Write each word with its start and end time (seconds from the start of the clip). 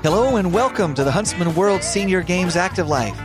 Hello 0.00 0.36
and 0.36 0.52
welcome 0.52 0.94
to 0.94 1.02
the 1.02 1.10
Huntsman 1.10 1.52
World 1.56 1.82
Senior 1.82 2.22
Games 2.22 2.54
Active 2.54 2.86
Life. 2.86 3.18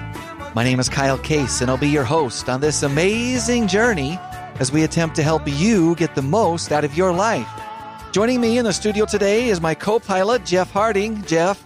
My 0.56 0.64
name 0.64 0.80
is 0.80 0.90
Kyle 0.90 1.20
Case, 1.20 1.62
and 1.62 1.70
I'll 1.70 1.78
be 1.78 1.90
your 1.90 2.04
host 2.04 2.50
on 2.50 2.62
this 2.62 2.82
amazing 2.82 3.68
journey 3.68 4.18
as 4.60 4.72
we 4.72 4.84
attempt 4.84 5.16
to 5.18 5.24
help 5.24 5.44
you 5.46 5.94
get 5.96 6.16
the 6.16 6.24
most 6.24 6.72
out 6.72 6.84
of 6.84 6.98
your 6.98 7.14
life. 7.14 7.48
Joining 8.12 8.42
me 8.42 8.58
in 8.58 8.66
the 8.66 8.74
studio 8.74 9.06
today 9.06 9.50
is 9.50 9.62
my 9.62 9.76
co 9.76 10.00
pilot, 10.00 10.44
Jeff 10.44 10.72
Harding. 10.72 11.22
Jeff, 11.26 11.64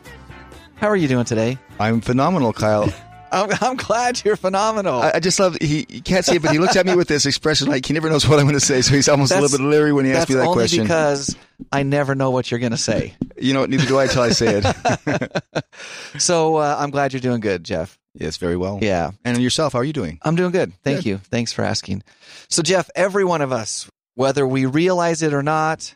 how 0.75 0.87
are 0.87 0.97
you 0.97 1.07
doing 1.07 1.23
today? 1.23 1.57
I'm 1.79 2.01
phenomenal, 2.01 2.51
Kyle. 2.51 2.93
I'm, 3.31 3.49
I'm 3.61 3.75
glad 3.77 4.23
you're 4.23 4.35
phenomenal. 4.35 5.01
I, 5.01 5.13
I 5.15 5.19
just 5.19 5.39
love 5.39 5.57
he 5.61 5.85
you 5.89 6.01
can't 6.01 6.23
see 6.25 6.35
it, 6.35 6.41
but 6.41 6.51
he 6.51 6.59
looks 6.59 6.75
at 6.75 6.85
me 6.85 6.95
with 6.95 7.07
this 7.07 7.25
expression 7.25 7.67
like 7.67 7.85
he 7.85 7.93
never 7.93 8.09
knows 8.09 8.27
what 8.27 8.39
I'm 8.39 8.45
going 8.45 8.53
to 8.59 8.65
say, 8.65 8.81
so 8.81 8.93
he's 8.93 9.09
almost 9.09 9.31
a 9.31 9.39
little 9.41 9.57
bit 9.57 9.63
leery 9.63 9.93
when 9.93 10.05
he 10.05 10.11
asks 10.13 10.29
me 10.29 10.35
that 10.35 10.43
only 10.45 10.53
question. 10.55 10.83
because 10.83 11.35
I 11.71 11.83
never 11.83 12.15
know 12.15 12.31
what 12.31 12.49
you're 12.51 12.59
going 12.59 12.71
to 12.71 12.77
say. 12.77 13.15
you 13.37 13.53
know, 13.53 13.65
neither 13.65 13.85
do 13.85 13.97
I 13.97 14.03
until 14.03 14.21
I 14.23 14.29
say 14.29 14.61
it. 14.63 15.43
So 16.17 16.55
uh, 16.57 16.75
I'm 16.79 16.89
glad 16.89 17.13
you're 17.13 17.19
doing 17.19 17.39
good, 17.39 17.63
Jeff. 17.63 17.97
yes, 18.13 18.37
very 18.37 18.57
well. 18.57 18.79
Yeah. 18.81 19.11
And 19.23 19.37
yourself, 19.41 19.73
how 19.73 19.79
are 19.79 19.83
you 19.83 19.93
doing? 19.93 20.19
I'm 20.23 20.35
doing 20.35 20.51
good. 20.51 20.73
Thank 20.83 20.99
Good. 20.99 21.05
you. 21.05 21.17
Thanks 21.17 21.53
for 21.53 21.63
asking. 21.63 22.03
So, 22.49 22.63
Jeff, 22.63 22.89
every 22.95 23.23
one 23.23 23.41
of 23.41 23.51
us, 23.51 23.89
whether 24.15 24.47
we 24.47 24.65
realize 24.65 25.21
it 25.21 25.33
or 25.33 25.43
not, 25.43 25.95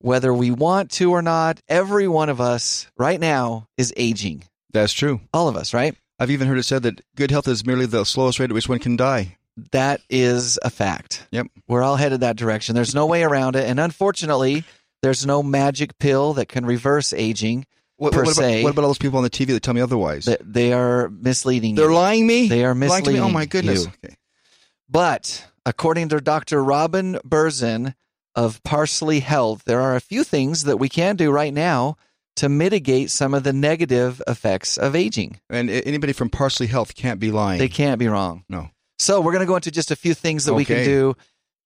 whether 0.00 0.32
we 0.32 0.50
want 0.50 0.90
to 0.92 1.10
or 1.12 1.22
not, 1.22 1.60
every 1.68 2.08
one 2.08 2.28
of 2.30 2.40
us 2.40 2.86
right 2.96 3.20
now 3.20 3.66
is 3.76 3.92
aging. 3.96 4.44
That's 4.72 4.92
true. 4.92 5.20
All 5.34 5.48
of 5.48 5.56
us, 5.56 5.74
right? 5.74 5.94
I've 6.18 6.30
even 6.30 6.48
heard 6.48 6.58
it 6.58 6.64
said 6.64 6.82
that 6.82 7.00
good 7.16 7.30
health 7.30 7.46
is 7.48 7.64
merely 7.64 7.86
the 7.86 8.04
slowest 8.04 8.38
rate 8.40 8.50
at 8.50 8.54
which 8.54 8.68
one 8.68 8.78
can 8.78 8.96
die. 8.96 9.36
That 9.72 10.00
is 10.08 10.58
a 10.62 10.70
fact. 10.70 11.26
Yep. 11.32 11.46
We're 11.66 11.82
all 11.82 11.96
headed 11.96 12.20
that 12.20 12.36
direction. 12.36 12.74
There's 12.74 12.94
no 12.94 13.06
way 13.06 13.22
around 13.24 13.56
it. 13.56 13.68
And 13.68 13.80
unfortunately, 13.80 14.64
there's 15.02 15.26
no 15.26 15.42
magic 15.42 15.98
pill 15.98 16.34
that 16.34 16.48
can 16.48 16.64
reverse 16.66 17.12
aging. 17.12 17.66
What, 17.96 18.12
Per 18.12 18.20
what 18.24 18.32
about, 18.36 18.42
se. 18.42 18.62
what 18.62 18.70
about 18.72 18.82
all 18.82 18.88
those 18.90 18.98
people 18.98 19.16
on 19.18 19.24
the 19.24 19.30
TV 19.30 19.48
that 19.48 19.62
tell 19.64 19.74
me 19.74 19.80
otherwise? 19.80 20.26
That 20.26 20.40
They 20.44 20.72
are 20.72 21.08
misleading 21.08 21.74
They're 21.74 21.88
you. 21.90 21.94
lying 21.96 22.26
me. 22.26 22.46
They 22.48 22.64
are 22.64 22.74
lying 22.74 23.04
to 23.04 23.10
me. 23.12 23.18
Oh 23.20 23.28
my 23.30 23.46
goodness. 23.46 23.86
Okay. 23.88 24.14
But 24.88 25.46
according 25.66 26.08
to 26.10 26.20
Dr. 26.20 26.62
Robin 26.62 27.14
Berzin 27.26 27.94
of 28.34 28.62
Parsley 28.62 29.20
Health, 29.20 29.62
there 29.66 29.80
are 29.80 29.96
a 29.96 30.00
few 30.00 30.22
things 30.22 30.64
that 30.64 30.76
we 30.76 30.88
can 30.88 31.16
do 31.16 31.30
right 31.32 31.52
now 31.52 31.96
to 32.38 32.48
mitigate 32.48 33.10
some 33.10 33.34
of 33.34 33.42
the 33.44 33.52
negative 33.52 34.20
effects 34.26 34.76
of 34.78 34.96
aging. 34.96 35.38
And 35.50 35.70
anybody 35.70 36.12
from 36.12 36.30
Parsley 36.30 36.66
Health 36.66 36.94
can't 36.94 37.20
be 37.20 37.30
lying. 37.30 37.58
They 37.58 37.68
can't 37.68 37.98
be 37.98 38.08
wrong. 38.08 38.44
no. 38.48 38.70
So 39.00 39.20
we're 39.20 39.30
going 39.32 39.42
to 39.44 39.46
go 39.46 39.54
into 39.54 39.70
just 39.70 39.92
a 39.92 39.96
few 39.96 40.12
things 40.12 40.44
that 40.46 40.54
we 40.54 40.64
can 40.64 40.84
do 40.84 41.14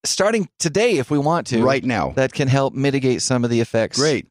starting 0.05 0.47
today 0.59 0.99
if 0.99 1.09
we 1.09 1.17
want 1.17 1.47
to 1.47 1.63
Right 1.63 1.83
now. 1.83 2.11
that 2.11 2.31
can 2.31 2.47
help 2.47 2.75
mitigate 2.75 3.23
some 3.23 3.43
of 3.43 3.49
the 3.49 3.59
effects 3.59 3.97
Great. 3.97 4.27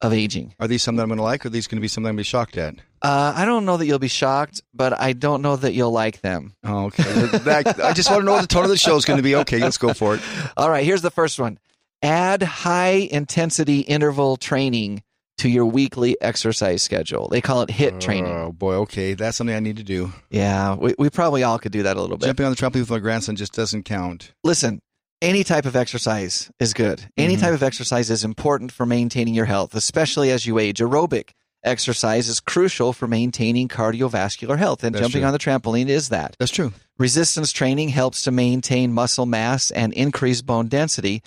of 0.00 0.14
aging. 0.14 0.54
Are 0.58 0.66
these 0.66 0.82
something 0.82 1.02
I'm 1.02 1.08
going 1.08 1.18
to 1.18 1.22
like, 1.22 1.44
or 1.44 1.48
are 1.48 1.50
these 1.50 1.66
going 1.66 1.76
to 1.76 1.82
be 1.82 1.88
something 1.88 2.08
I'm 2.08 2.14
going 2.16 2.24
to 2.24 2.28
be 2.28 2.30
shocked 2.30 2.56
at? 2.56 2.76
Uh, 3.02 3.34
I 3.36 3.44
don't 3.44 3.66
know 3.66 3.76
that 3.76 3.84
you'll 3.84 3.98
be 3.98 4.08
shocked, 4.08 4.62
but 4.72 4.98
I 4.98 5.12
don't 5.12 5.42
know 5.42 5.54
that 5.56 5.74
you'll 5.74 5.90
like 5.90 6.22
them. 6.22 6.54
Oh, 6.64 6.86
okay. 6.86 7.02
That- 7.02 7.78
I 7.84 7.92
just 7.92 8.08
want 8.10 8.22
to 8.22 8.24
know 8.24 8.32
what 8.32 8.40
the 8.40 8.46
tone 8.46 8.64
of 8.64 8.70
the 8.70 8.78
show 8.78 8.96
is 8.96 9.04
going 9.04 9.18
to 9.18 9.22
be. 9.22 9.36
Okay, 9.36 9.58
let's 9.58 9.76
go 9.78 9.92
for 9.92 10.14
it. 10.14 10.22
All 10.56 10.70
right, 10.70 10.84
here's 10.84 11.02
the 11.02 11.10
first 11.10 11.38
one. 11.38 11.58
Add 12.02 12.42
high 12.42 13.06
intensity 13.10 13.80
interval 13.80 14.38
training 14.38 15.02
to 15.46 15.52
your 15.52 15.66
weekly 15.66 16.16
exercise 16.20 16.82
schedule. 16.82 17.28
They 17.28 17.40
call 17.40 17.62
it 17.62 17.68
HIIT 17.68 18.00
training. 18.00 18.32
Oh 18.32 18.52
boy, 18.52 18.74
okay, 18.76 19.14
that's 19.14 19.36
something 19.36 19.54
I 19.56 19.60
need 19.60 19.76
to 19.78 19.84
do. 19.84 20.12
Yeah, 20.30 20.74
we, 20.74 20.94
we 20.98 21.08
probably 21.10 21.42
all 21.42 21.58
could 21.58 21.72
do 21.72 21.84
that 21.84 21.96
a 21.96 22.00
little 22.00 22.16
bit. 22.16 22.26
Jumping 22.26 22.46
on 22.46 22.52
the 22.52 22.56
trampoline 22.56 22.80
with 22.80 22.90
my 22.90 22.98
grandson 22.98 23.36
just 23.36 23.52
doesn't 23.54 23.84
count. 23.84 24.32
Listen, 24.44 24.80
any 25.22 25.44
type 25.44 25.64
of 25.64 25.76
exercise 25.76 26.50
is 26.60 26.74
good. 26.74 27.06
Any 27.16 27.36
Mhm. 27.36 27.40
type 27.40 27.54
of 27.54 27.62
exercise 27.62 28.10
is 28.10 28.24
important 28.24 28.70
for 28.72 28.84
maintaining 28.84 29.34
your 29.34 29.46
health, 29.46 29.74
especially 29.74 30.30
as 30.30 30.46
you 30.46 30.58
age. 30.58 30.78
Aerobic 30.80 31.30
exercise 31.64 32.28
is 32.28 32.38
crucial 32.38 32.92
for 32.92 33.06
maintaining 33.08 33.66
cardiovascular 33.68 34.58
health, 34.58 34.84
and 34.84 34.94
That's 34.94 35.02
jumping 35.02 35.22
true. 35.22 35.26
on 35.26 35.32
the 35.32 35.38
trampoline 35.38 35.88
is 35.88 36.10
that. 36.10 36.36
That's 36.38 36.52
true. 36.52 36.72
Resistance 36.98 37.50
training 37.52 37.88
helps 37.90 38.22
to 38.22 38.30
maintain 38.30 38.92
muscle 38.92 39.26
mass 39.26 39.70
and 39.70 39.92
increase 39.94 40.42
bone 40.42 40.68
density. 40.68 41.22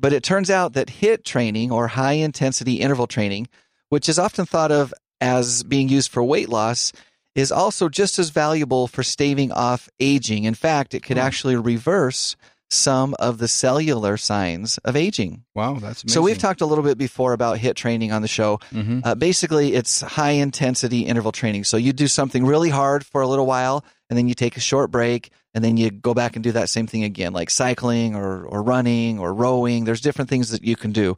But 0.00 0.12
it 0.14 0.22
turns 0.22 0.48
out 0.50 0.72
that 0.72 0.88
HIIT 0.88 1.24
training 1.24 1.70
or 1.70 1.88
high 1.88 2.14
intensity 2.14 2.76
interval 2.80 3.06
training, 3.06 3.48
which 3.90 4.08
is 4.08 4.18
often 4.18 4.46
thought 4.46 4.72
of 4.72 4.94
as 5.20 5.62
being 5.62 5.88
used 5.90 6.10
for 6.10 6.22
weight 6.24 6.48
loss, 6.48 6.92
is 7.34 7.52
also 7.52 7.88
just 7.88 8.18
as 8.18 8.30
valuable 8.30 8.88
for 8.88 9.02
staving 9.02 9.52
off 9.52 9.88
aging. 10.00 10.44
In 10.44 10.54
fact, 10.54 10.94
it 10.94 11.02
could 11.02 11.18
Hmm. 11.18 11.22
actually 11.26 11.56
reverse 11.56 12.34
some 12.72 13.14
of 13.18 13.38
the 13.38 13.48
cellular 13.48 14.16
signs 14.16 14.78
of 14.78 14.94
aging. 14.96 15.42
Wow, 15.54 15.74
that's 15.74 16.02
amazing. 16.04 16.08
So 16.08 16.22
we've 16.22 16.38
talked 16.38 16.60
a 16.60 16.66
little 16.66 16.84
bit 16.84 16.96
before 16.96 17.32
about 17.32 17.58
HIIT 17.58 17.74
training 17.74 18.12
on 18.12 18.22
the 18.22 18.28
show. 18.28 18.58
hmm 18.72 19.00
Uh, 19.04 19.14
basically, 19.16 19.74
it's 19.74 20.00
high 20.00 20.30
intensity 20.30 21.00
interval 21.00 21.32
training. 21.32 21.64
So 21.64 21.76
you 21.76 21.92
do 21.92 22.06
something 22.08 22.46
really 22.46 22.70
hard 22.70 23.04
for 23.04 23.20
a 23.20 23.26
little 23.26 23.46
while, 23.46 23.84
and 24.10 24.18
then 24.18 24.28
you 24.28 24.34
take 24.34 24.58
a 24.58 24.60
short 24.60 24.90
break, 24.90 25.30
and 25.54 25.64
then 25.64 25.78
you 25.78 25.90
go 25.90 26.12
back 26.12 26.36
and 26.36 26.44
do 26.44 26.52
that 26.52 26.68
same 26.68 26.86
thing 26.86 27.04
again, 27.04 27.32
like 27.32 27.48
cycling 27.48 28.14
or, 28.14 28.44
or 28.44 28.62
running 28.62 29.18
or 29.18 29.32
rowing. 29.32 29.84
There's 29.84 30.02
different 30.02 30.28
things 30.28 30.50
that 30.50 30.62
you 30.62 30.76
can 30.76 30.92
do. 30.92 31.16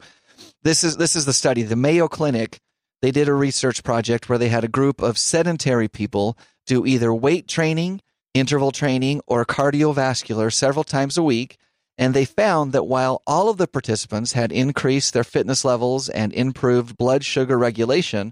This 0.61 0.85
is 0.85 0.95
this 0.95 1.15
is 1.17 1.25
the 1.25 1.33
study. 1.33 1.63
The 1.63 1.75
Mayo 1.75 2.07
Clinic 2.07 2.59
they 3.03 3.11
did 3.11 3.27
a 3.27 3.33
research 3.33 3.83
project 3.83 4.29
where 4.29 4.37
they 4.37 4.47
had 4.47 4.63
a 4.63 4.69
group 4.69 5.01
of 5.01 5.17
sedentary 5.17 5.89
people 5.89 6.37
do 6.65 6.85
either 6.85 7.13
weight 7.13 7.49
training, 7.49 7.99
interval 8.33 8.71
training, 8.71 9.19
or 9.27 9.43
cardiovascular 9.43 10.53
several 10.53 10.85
times 10.85 11.17
a 11.17 11.23
week. 11.23 11.57
And 11.97 12.13
they 12.13 12.23
found 12.23 12.71
that 12.71 12.85
while 12.85 13.21
all 13.27 13.49
of 13.49 13.57
the 13.57 13.67
participants 13.67 14.31
had 14.31 14.53
increased 14.53 15.13
their 15.13 15.25
fitness 15.25 15.65
levels 15.65 16.07
and 16.07 16.31
improved 16.31 16.95
blood 16.95 17.25
sugar 17.25 17.57
regulation, 17.57 18.31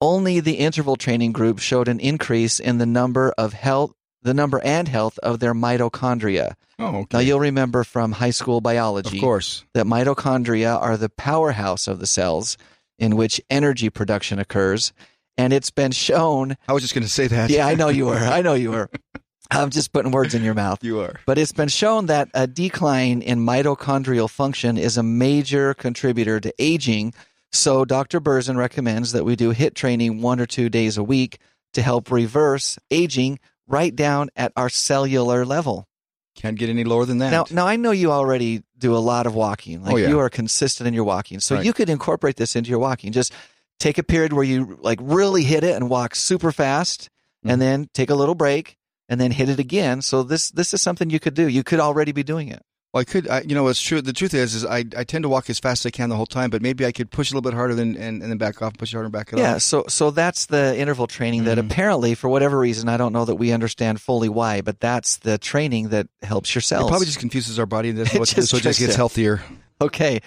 only 0.00 0.40
the 0.40 0.54
interval 0.54 0.96
training 0.96 1.30
group 1.30 1.60
showed 1.60 1.86
an 1.86 2.00
increase 2.00 2.58
in 2.58 2.78
the 2.78 2.86
number 2.86 3.32
of 3.38 3.52
health, 3.52 3.92
the 4.22 4.34
number 4.34 4.60
and 4.64 4.88
health 4.88 5.18
of 5.22 5.38
their 5.40 5.54
mitochondria. 5.54 6.54
Oh, 6.78 7.06
Now 7.12 7.18
you'll 7.18 7.40
remember 7.40 7.84
from 7.84 8.12
high 8.12 8.30
school 8.30 8.60
biology 8.60 9.16
of 9.16 9.20
course. 9.22 9.64
that 9.74 9.86
mitochondria 9.86 10.80
are 10.80 10.96
the 10.96 11.08
powerhouse 11.08 11.88
of 11.88 11.98
the 11.98 12.06
cells 12.06 12.56
in 12.98 13.16
which 13.16 13.40
energy 13.50 13.90
production 13.90 14.38
occurs. 14.38 14.92
And 15.36 15.52
it's 15.52 15.70
been 15.70 15.92
shown. 15.92 16.56
I 16.68 16.72
was 16.72 16.82
just 16.82 16.94
going 16.94 17.04
to 17.04 17.08
say 17.10 17.28
that. 17.28 17.50
Yeah, 17.50 17.66
I 17.66 17.74
know 17.76 17.88
you 17.88 18.06
were. 18.06 18.16
I 18.16 18.42
know 18.42 18.54
you 18.54 18.72
were. 18.72 18.90
I'm 19.50 19.70
just 19.70 19.92
putting 19.92 20.10
words 20.12 20.34
in 20.34 20.42
your 20.44 20.54
mouth. 20.54 20.82
you 20.84 21.00
are. 21.00 21.14
But 21.24 21.38
it's 21.38 21.52
been 21.52 21.68
shown 21.68 22.06
that 22.06 22.28
a 22.34 22.46
decline 22.46 23.22
in 23.22 23.38
mitochondrial 23.38 24.28
function 24.28 24.76
is 24.76 24.98
a 24.98 25.02
major 25.02 25.74
contributor 25.74 26.38
to 26.40 26.52
aging. 26.58 27.14
So 27.52 27.84
Dr. 27.84 28.20
Berzin 28.20 28.56
recommends 28.56 29.12
that 29.12 29.24
we 29.24 29.36
do 29.36 29.54
HIIT 29.54 29.74
training 29.74 30.20
one 30.20 30.38
or 30.40 30.46
two 30.46 30.68
days 30.68 30.98
a 30.98 31.04
week 31.04 31.38
to 31.72 31.82
help 31.82 32.10
reverse 32.10 32.78
aging 32.90 33.38
right 33.68 33.94
down 33.94 34.30
at 34.34 34.52
our 34.56 34.68
cellular 34.68 35.44
level. 35.44 35.86
Can't 36.34 36.56
get 36.58 36.68
any 36.70 36.84
lower 36.84 37.04
than 37.04 37.18
that. 37.18 37.30
Now, 37.30 37.44
now 37.50 37.66
I 37.66 37.76
know 37.76 37.90
you 37.90 38.10
already 38.12 38.62
do 38.78 38.94
a 38.96 38.98
lot 38.98 39.26
of 39.26 39.34
walking. 39.34 39.82
Like 39.82 39.94
Oh, 39.94 39.96
yeah. 39.96 40.08
you 40.08 40.18
are 40.20 40.30
consistent 40.30 40.86
in 40.86 40.94
your 40.94 41.04
walking. 41.04 41.40
So 41.40 41.56
Right. 41.56 41.64
you 41.64 41.72
could 41.72 41.90
incorporate 41.90 42.36
this 42.36 42.54
into 42.56 42.70
your 42.70 42.78
walking. 42.78 43.12
Just 43.12 43.32
take 43.80 43.98
a 43.98 44.02
period 44.02 44.32
where 44.32 44.44
you 44.44 44.78
like 44.80 44.98
really 45.02 45.42
hit 45.42 45.64
it 45.64 45.74
and 45.76 45.88
walk 45.90 46.14
super 46.14 46.52
fast 46.52 47.08
Mm-hmm. 47.44 47.50
and 47.50 47.62
then 47.62 47.88
take 47.94 48.10
a 48.10 48.16
little 48.16 48.34
break 48.34 48.76
and 49.08 49.20
then 49.20 49.30
hit 49.30 49.48
it 49.48 49.60
again. 49.60 50.02
So 50.02 50.24
this 50.24 50.50
this 50.50 50.74
is 50.74 50.82
something 50.82 51.08
you 51.08 51.20
could 51.20 51.34
do. 51.34 51.46
You 51.46 51.62
could 51.62 51.78
already 51.78 52.10
be 52.10 52.24
doing 52.24 52.48
it. 52.48 52.62
Well, 52.94 53.02
I 53.02 53.04
could. 53.04 53.28
I, 53.28 53.42
you 53.42 53.54
know, 53.54 53.68
it's 53.68 53.80
true. 53.82 54.00
The 54.00 54.14
truth 54.14 54.32
is, 54.32 54.54
is 54.54 54.64
I, 54.64 54.78
I 54.96 55.04
tend 55.04 55.22
to 55.24 55.28
walk 55.28 55.50
as 55.50 55.58
fast 55.58 55.82
as 55.84 55.90
I 55.90 55.90
can 55.90 56.08
the 56.08 56.16
whole 56.16 56.24
time, 56.26 56.48
but 56.48 56.62
maybe 56.62 56.86
I 56.86 56.92
could 56.92 57.10
push 57.10 57.30
a 57.30 57.34
little 57.34 57.42
bit 57.48 57.54
harder 57.54 57.74
than 57.74 57.96
and, 57.96 58.22
and 58.22 58.30
then 58.30 58.38
back 58.38 58.62
off, 58.62 58.78
push 58.78 58.92
harder, 58.92 59.04
and 59.06 59.12
back 59.12 59.30
it 59.32 59.38
Yeah, 59.38 59.56
off. 59.56 59.62
so 59.62 59.84
so 59.88 60.10
that's 60.10 60.46
the 60.46 60.74
interval 60.78 61.06
training 61.06 61.44
that 61.44 61.58
Mhm. 61.58 61.66
apparently 61.70 62.14
for 62.14 62.28
whatever 62.30 62.58
reason 62.58 62.88
I 62.88 62.96
don't 62.96 63.12
know 63.12 63.26
that 63.26 63.34
we 63.34 63.52
understand 63.52 64.00
fully 64.00 64.30
why, 64.30 64.62
but 64.62 64.80
that's 64.80 65.18
the 65.18 65.36
training 65.36 65.90
that 65.90 66.08
helps 66.22 66.54
your 66.54 66.60
It 66.60 66.68
probably 66.88 67.04
just 67.06 67.18
confuses 67.18 67.58
our 67.58 67.66
body, 67.66 67.90
and 67.90 67.98
that's 67.98 68.14
It 68.14 68.18
what, 68.20 68.28
just 68.30 68.48
so 68.48 68.56
it 68.56 68.62
just 68.62 68.78
gets 68.78 68.92
you. 68.92 68.96
healthier. 68.96 69.42
Okay. 69.82 70.20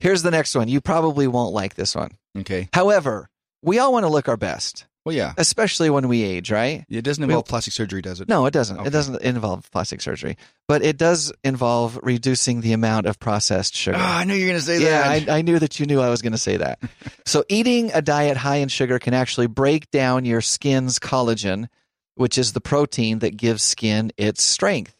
Here's 0.00 0.22
the 0.22 0.30
next 0.32 0.54
one. 0.56 0.66
You 0.68 0.80
probably 0.80 1.28
won't 1.28 1.54
like 1.54 1.74
this 1.76 1.94
one. 1.94 2.10
Okay. 2.36 2.68
However, 2.72 3.28
we 3.62 3.78
all 3.78 3.92
want 3.92 4.04
to 4.04 4.08
look 4.10 4.28
our 4.28 4.36
best. 4.36 4.86
Well, 5.08 5.16
yeah. 5.16 5.32
especially 5.38 5.88
when 5.88 6.06
we 6.06 6.22
age, 6.22 6.50
right? 6.50 6.84
It 6.90 7.00
doesn't 7.00 7.24
involve 7.24 7.46
plastic 7.46 7.72
surgery, 7.72 8.02
does 8.02 8.20
it? 8.20 8.28
No, 8.28 8.44
it 8.44 8.50
doesn't. 8.50 8.76
Okay. 8.76 8.88
It 8.88 8.90
doesn't 8.90 9.22
involve 9.22 9.70
plastic 9.70 10.02
surgery, 10.02 10.36
but 10.66 10.82
it 10.82 10.98
does 10.98 11.32
involve 11.42 11.98
reducing 12.02 12.60
the 12.60 12.74
amount 12.74 13.06
of 13.06 13.18
processed 13.18 13.74
sugar. 13.74 13.96
Ah, 13.98 14.18
I 14.18 14.24
knew 14.24 14.34
you 14.34 14.44
were 14.44 14.50
going 14.50 14.60
to 14.60 14.66
say 14.66 14.82
yeah, 14.82 15.18
that. 15.18 15.30
I, 15.30 15.38
I 15.38 15.40
knew 15.40 15.58
that 15.58 15.80
you 15.80 15.86
knew 15.86 16.02
I 16.02 16.10
was 16.10 16.20
going 16.20 16.32
to 16.32 16.38
say 16.38 16.58
that. 16.58 16.78
so, 17.24 17.42
eating 17.48 17.90
a 17.94 18.02
diet 18.02 18.36
high 18.36 18.56
in 18.56 18.68
sugar 18.68 18.98
can 18.98 19.14
actually 19.14 19.46
break 19.46 19.90
down 19.90 20.26
your 20.26 20.42
skin's 20.42 20.98
collagen, 20.98 21.68
which 22.16 22.36
is 22.36 22.52
the 22.52 22.60
protein 22.60 23.20
that 23.20 23.34
gives 23.34 23.62
skin 23.62 24.12
its 24.18 24.42
strength. 24.42 24.94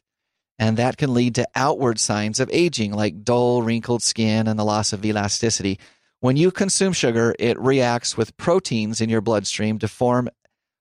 And 0.58 0.78
that 0.78 0.96
can 0.96 1.12
lead 1.12 1.34
to 1.34 1.46
outward 1.54 2.00
signs 2.00 2.40
of 2.40 2.48
aging, 2.50 2.94
like 2.94 3.24
dull, 3.24 3.60
wrinkled 3.62 4.02
skin 4.02 4.48
and 4.48 4.58
the 4.58 4.64
loss 4.64 4.94
of 4.94 5.04
elasticity. 5.04 5.78
When 6.20 6.36
you 6.36 6.50
consume 6.50 6.92
sugar, 6.92 7.34
it 7.38 7.58
reacts 7.60 8.16
with 8.16 8.36
proteins 8.36 9.00
in 9.00 9.08
your 9.08 9.20
bloodstream 9.20 9.78
to 9.78 9.88
form 9.88 10.28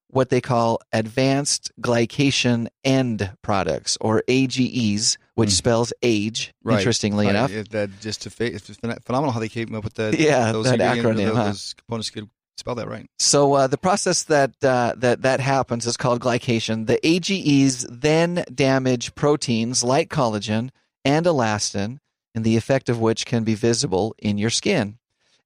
what 0.10 0.30
they 0.30 0.42
call 0.42 0.80
advanced 0.94 1.72
glycation 1.82 2.68
end 2.84 3.32
products 3.44 3.98
or 4.02 4.24
AGEs, 4.28 5.18
which 5.36 5.50
Mm. 5.50 5.54
spells 5.54 5.94
age, 6.02 6.54
Right. 6.64 6.80
interestingly 6.80 7.26
Right, 7.26 7.36
enough. 7.36 7.52
it- 7.52 7.70
that 7.72 8.00
just 8.02 8.22
to 8.24 8.30
it's 8.44 8.68
phen- 8.70 9.04
phenomenal 9.06 9.32
how 9.34 9.40
they 9.40 9.50
came 9.50 9.76
up 9.76 9.84
with 9.84 9.96
that. 9.96 10.18
Yeah, 10.18 10.52
those 10.54 10.66
that 10.66 10.80
acronym, 10.80 11.18
those, 11.18 11.36
huh? 11.36 11.44
those 11.46 11.74
components 11.78 12.10
could 12.10 12.30
spell 12.58 12.74
that 12.76 12.88
right. 12.88 13.06
So 13.20 13.54
uh, 13.54 13.68
the 13.68 13.78
process 13.78 14.24
that 14.24 14.52
uh, 14.64 14.94
that 14.98 15.22
that 15.22 15.40
happens 15.42 15.86
is 15.86 15.98
called 15.98 16.20
glycation. 16.22 16.88
The 16.88 17.06
AGEs 17.06 17.86
then 17.92 18.44
damage 18.52 19.14
proteins 19.14 19.84
like 19.84 20.10
collagen 20.10 20.70
and 21.06 21.26
elastin, 21.28 22.00
and 22.34 22.44
the 22.46 22.56
effect 22.58 22.88
of 22.90 23.00
which 23.00 23.26
can 23.26 23.44
be 23.44 23.54
visible 23.56 24.16
in 24.18 24.38
your 24.38 24.50
skin. 24.50 24.98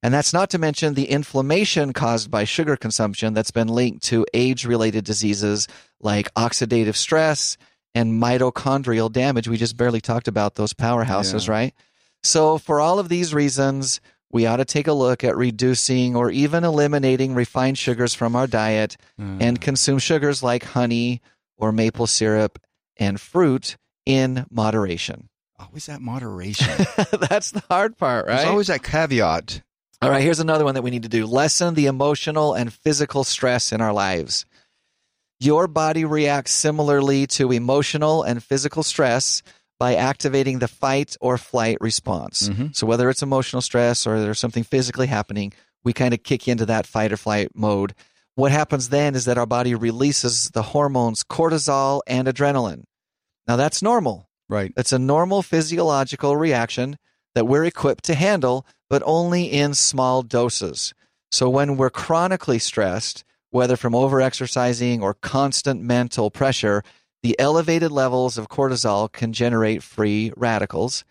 And 0.04 0.14
that's 0.14 0.34
not 0.34 0.50
to 0.52 0.58
mention 0.58 0.94
the 0.96 1.10
inflammation 1.10 1.94
caused 1.94 2.32
by 2.32 2.44
sugar 2.44 2.76
consumption 2.76 3.34
that's 3.34 3.52
been 3.52 3.68
linked 3.68 4.04
to 4.06 4.26
age-related 4.34 5.06
diseases 5.06 5.68
like 6.00 6.34
oxidative 6.34 6.96
stress 6.96 7.58
and 7.94 8.22
mitochondrial 8.22 9.12
damage. 9.12 9.48
We 9.48 9.58
just 9.58 9.78
barely 9.78 10.02
talked 10.02 10.28
about 10.28 10.56
those 10.56 10.74
powerhouses, 10.74 11.46
Yeah. 11.48 11.52
right? 11.54 11.74
So 12.24 12.58
for 12.58 12.80
all 12.80 12.98
of 13.00 13.10
these 13.10 13.34
reasons, 13.34 14.02
we 14.32 14.46
ought 14.48 14.58
to 14.58 14.66
take 14.66 14.88
a 14.88 14.94
look 14.94 15.24
at 15.24 15.36
reducing 15.38 16.16
or 16.16 16.32
even 16.32 16.64
eliminating 16.64 17.36
refined 17.36 17.78
sugars 17.78 18.14
from 18.14 18.36
our 18.36 18.48
diet 18.48 18.98
Uh, 19.20 19.38
and 19.40 19.62
consume 19.62 20.00
sugars 20.00 20.42
like 20.42 20.64
honey 20.64 21.22
or 21.58 21.72
maple 21.72 22.08
syrup 22.08 22.58
and 22.98 23.20
fruit 23.22 23.78
in 24.06 24.46
moderation. 24.50 25.30
always 25.60 25.86
that 25.86 26.02
moderation. 26.02 26.70
That's 27.30 27.52
the 27.52 27.62
hard 27.70 27.98
part, 27.98 28.26
right? 28.26 28.38
There's 28.38 28.48
always 28.50 28.68
that 28.68 28.82
caveat. 28.84 29.62
All 30.02 30.10
right, 30.10 30.24
here's 30.24 30.40
another 30.40 30.64
one 30.66 30.74
that 30.74 30.82
we 30.82 30.90
need 30.90 31.04
to 31.04 31.10
do 31.10 31.28
lessen 31.28 31.76
the 31.76 31.86
emotional 31.86 32.54
and 32.56 32.74
physical 32.74 33.24
stress 33.24 33.72
in 33.72 33.82
our 33.82 33.94
lives. 33.94 34.46
Your 35.40 35.68
body 35.68 36.06
reacts 36.06 36.52
similarly 36.54 37.28
to 37.28 37.52
emotional 37.52 38.24
and 38.24 38.44
physical 38.44 38.82
stress 38.82 39.44
by 39.80 39.96
activating 39.96 40.60
the 40.60 40.68
fight 40.68 41.16
or 41.22 41.38
flight 41.38 41.78
response. 41.82 42.50
Mhm. 42.50 42.76
So, 42.76 42.88
whether 42.88 43.10
it's 43.10 43.22
emotional 43.24 43.62
stress 43.62 44.08
or 44.08 44.20
there's 44.20 44.40
something 44.40 44.64
physically 44.64 45.08
happening, 45.08 45.54
we 45.84 45.94
kind 45.94 46.14
of 46.14 46.24
kick 46.24 46.48
into 46.48 46.66
that 46.68 46.88
fight 46.88 47.12
or 47.12 47.18
flight 47.18 47.50
mode. 47.56 47.94
What 48.36 48.52
happens 48.52 48.90
then 48.90 49.16
is 49.16 49.26
that 49.26 49.38
our 49.38 49.46
body 49.46 49.76
releases 49.76 50.50
the 50.50 50.64
hormones 50.64 51.24
cortisol 51.24 52.02
and 52.08 52.28
adrenaline. 52.28 52.84
Now, 53.48 53.56
that's 53.56 53.82
normal. 53.82 54.30
Right. 54.50 54.74
It's 54.78 54.94
a 54.94 55.00
normal 55.00 55.42
physiological 55.44 56.38
reaction 56.38 56.98
that 57.36 57.48
we're 57.48 57.66
equipped 57.66 58.04
to 58.06 58.16
handle, 58.16 58.66
but 58.92 59.02
only 59.06 59.46
in 59.46 59.74
small 59.74 60.22
doses. 60.22 60.94
So 61.32 61.50
when 61.50 61.78
we're 61.78 61.90
chronically 61.90 62.60
stressed, 62.60 63.24
whether 63.50 63.78
from 63.78 63.94
overexercising 63.94 65.02
or 65.02 65.14
constant 65.14 65.82
mental 65.82 66.30
pressure, 66.30 66.84
the 67.24 67.40
elevated 67.40 67.90
levels 67.90 68.38
of 68.38 68.50
cortisol 68.50 69.10
can 69.10 69.32
generate 69.32 69.82
free 69.82 70.34
radicals. 70.36 71.06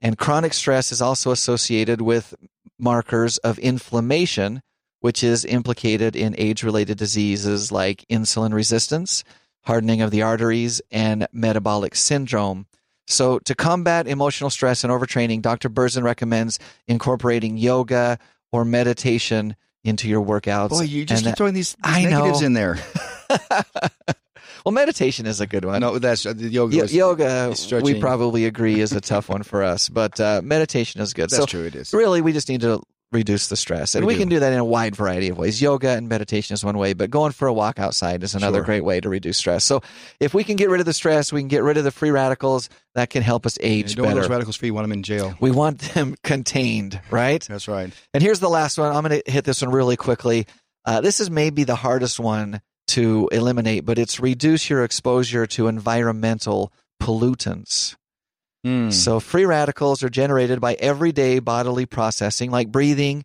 And 0.00 0.16
chronic 0.16 0.54
stress 0.54 0.92
is 0.92 1.02
also 1.02 1.30
associated 1.30 2.00
with 2.00 2.34
markers 2.78 3.36
of 3.36 3.58
inflammation, 3.58 4.62
which 5.00 5.22
is 5.22 5.44
implicated 5.44 6.16
in 6.16 6.34
age 6.38 6.62
related 6.62 6.96
diseases 6.96 7.70
like 7.70 8.06
insulin 8.08 8.54
resistance, 8.54 9.24
hardening 9.64 10.00
of 10.00 10.10
the 10.10 10.22
arteries, 10.22 10.80
and 10.90 11.28
metabolic 11.34 11.94
syndrome. 11.96 12.66
So, 13.10 13.38
to 13.40 13.54
combat 13.54 14.06
emotional 14.06 14.50
stress 14.50 14.84
and 14.84 14.92
overtraining, 14.92 15.42
Dr. 15.42 15.68
Berzin 15.68 16.02
recommends 16.02 16.58
incorporating 16.86 17.56
yoga 17.56 18.18
or 18.52 18.64
meditation 18.64 19.56
into 19.84 20.08
your 20.08 20.24
workouts. 20.24 20.70
Boy, 20.70 20.82
you 20.82 21.04
just 21.04 21.18
And 21.20 21.24
keep 21.26 21.30
that- 21.32 21.36
throwing 21.38 21.54
these, 21.54 21.74
these 21.74 21.94
I 21.96 22.04
negatives 22.04 22.40
know. 22.40 22.46
in 22.46 22.52
there. 22.52 22.78
well, 24.64 24.72
meditation 24.72 25.26
is 25.26 25.40
a 25.40 25.46
good 25.46 25.64
one. 25.64 25.80
no, 25.80 25.98
that's 25.98 26.26
uh, 26.26 26.32
the 26.32 26.48
yoga. 26.48 26.76
Yo- 26.76 26.82
was- 26.82 26.94
yoga, 26.94 27.54
we 27.82 27.98
probably 27.98 28.44
agree, 28.46 28.80
is 28.80 28.92
a 28.92 29.00
tough 29.00 29.28
one 29.28 29.42
for 29.42 29.62
us, 29.62 29.88
but 29.88 30.20
uh, 30.20 30.40
meditation 30.44 31.00
is 31.00 31.12
good. 31.14 31.30
That's 31.30 31.36
so, 31.36 31.46
true. 31.46 31.64
It 31.64 31.74
is. 31.74 31.92
really, 31.92 32.20
we 32.20 32.32
just 32.32 32.48
need 32.48 32.60
to 32.62 32.80
reduce 33.12 33.48
the 33.48 33.56
stress. 33.56 33.94
And 33.94 34.06
we, 34.06 34.12
We 34.12 34.14
do. 34.14 34.20
can 34.20 34.28
do 34.28 34.38
that 34.40 34.52
in 34.52 34.58
a 34.58 34.64
wide 34.64 34.94
variety 34.94 35.28
of 35.28 35.36
ways. 35.38 35.60
Yoga 35.60 35.90
and 35.90 36.08
meditation 36.08 36.54
is 36.54 36.64
one 36.64 36.78
way, 36.78 36.92
but 36.92 37.10
going 37.10 37.32
for 37.32 37.48
a 37.48 37.52
walk 37.52 37.78
outside 37.80 38.22
is 38.22 38.34
another 38.34 38.58
Sure. 38.58 38.64
great 38.64 38.84
way 38.84 39.00
to 39.00 39.08
reduce 39.08 39.36
stress. 39.38 39.64
So, 39.64 39.82
if 40.20 40.32
we 40.34 40.44
can 40.44 40.56
get 40.56 40.70
rid 40.70 40.80
of 40.80 40.86
the 40.86 40.92
stress, 40.92 41.32
we 41.32 41.40
can 41.40 41.48
get 41.48 41.62
rid 41.62 41.76
of 41.76 41.84
the 41.84 41.90
free 41.90 42.10
radicals, 42.10 42.68
that 42.94 43.10
can 43.10 43.22
help 43.22 43.46
us 43.46 43.56
age 43.60 43.94
don't 43.94 44.04
want 44.06 44.14
better. 44.14 44.22
those 44.22 44.30
radicals 44.30 44.56
free. 44.56 44.68
You 44.68 44.74
want 44.74 44.84
them 44.84 44.92
in 44.92 45.02
jail. 45.02 45.34
we 45.40 45.50
want 45.50 45.78
them 45.80 46.14
contained, 46.24 47.00
right? 47.10 47.44
That's 47.48 47.66
right. 47.68 47.92
And 48.14 48.22
here's 48.22 48.40
the 48.40 48.48
last 48.50 48.78
one. 48.78 48.94
I'm 48.94 49.02
going 49.04 49.20
to 49.24 49.30
hit 49.30 49.44
this 49.44 49.62
one 49.62 49.70
really 49.72 49.96
quickly. 49.96 50.46
Uh, 50.84 51.00
this 51.00 51.20
is 51.20 51.30
maybe 51.30 51.64
the 51.64 51.74
hardest 51.76 52.18
one 52.20 52.60
to 52.88 53.28
eliminate, 53.32 53.84
but 53.84 53.98
it's 53.98 54.18
reduce 54.18 54.68
your 54.70 54.82
exposure 54.82 55.46
to 55.46 55.68
environmental 55.68 56.72
pollutants. 57.00 57.96
Hmm. 58.64 58.90
So 58.90 59.20
free 59.20 59.46
radicals 59.46 60.02
are 60.02 60.10
generated 60.10 60.60
by 60.60 60.74
everyday 60.74 61.38
bodily 61.38 61.86
processing, 61.86 62.50
like 62.50 62.70
breathing, 62.70 63.24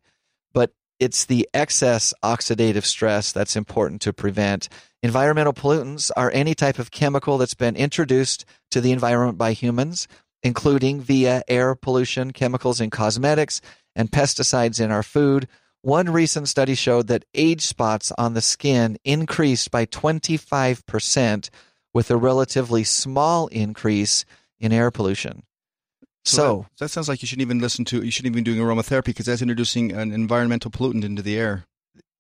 but 0.54 0.72
it's 1.00 1.26
the 1.26 1.48
excess 1.54 2.14
oxidative 2.24 2.86
stress 2.86 3.32
that's 3.32 3.56
important 3.56 4.02
to 4.02 4.14
prevent. 4.14 4.70
Environmental 5.04 5.54
pollutants 5.54 6.10
are 6.16 6.32
any 6.34 6.56
type 6.56 6.80
of 6.80 6.92
chemical 6.92 7.38
that's 7.38 7.54
been 7.54 7.76
introduced 7.76 8.46
to 8.72 8.80
the 8.80 8.92
environment 8.92 9.38
by 9.38 9.52
humans, 9.52 10.08
including 10.42 11.02
via 11.02 11.44
air 11.48 11.76
pollution, 11.76 12.32
chemicals 12.32 12.80
in 12.80 12.90
cosmetics, 12.90 13.62
and 13.96 14.12
pesticides 14.12 14.80
in 14.84 14.92
our 14.92 15.04
food. 15.04 15.48
One 15.82 16.10
recent 16.10 16.48
study 16.48 16.76
showed 16.76 17.08
that 17.08 17.26
age 17.34 17.62
spots 17.62 18.12
on 18.18 18.34
the 18.34 18.42
skin 18.42 18.98
increased 19.04 19.70
by 19.70 19.86
25% 19.86 21.50
with 21.94 22.10
a 22.10 22.18
relatively 22.18 22.84
small 22.84 23.48
increase 23.48 24.26
in 24.60 24.72
air 24.74 24.92
pollution. 24.92 25.44
So, 26.24 26.66
that, 26.80 26.86
that 26.86 26.90
sounds 26.90 27.08
like 27.08 27.22
you 27.22 27.28
shouldn't 27.28 27.44
even 27.44 27.60
listen 27.60 27.86
to. 27.86 28.04
You 28.04 28.10
shouldn't 28.10 28.34
even 28.36 28.44
be 28.44 28.52
doing 28.52 28.66
aromatherapy 28.66 29.06
because 29.06 29.28
that's 29.28 29.44
introducing 29.44 29.92
an 29.92 30.12
environmental 30.12 30.72
pollutant 30.72 31.04
into 31.04 31.22
the 31.22 31.38
air. 31.38 31.66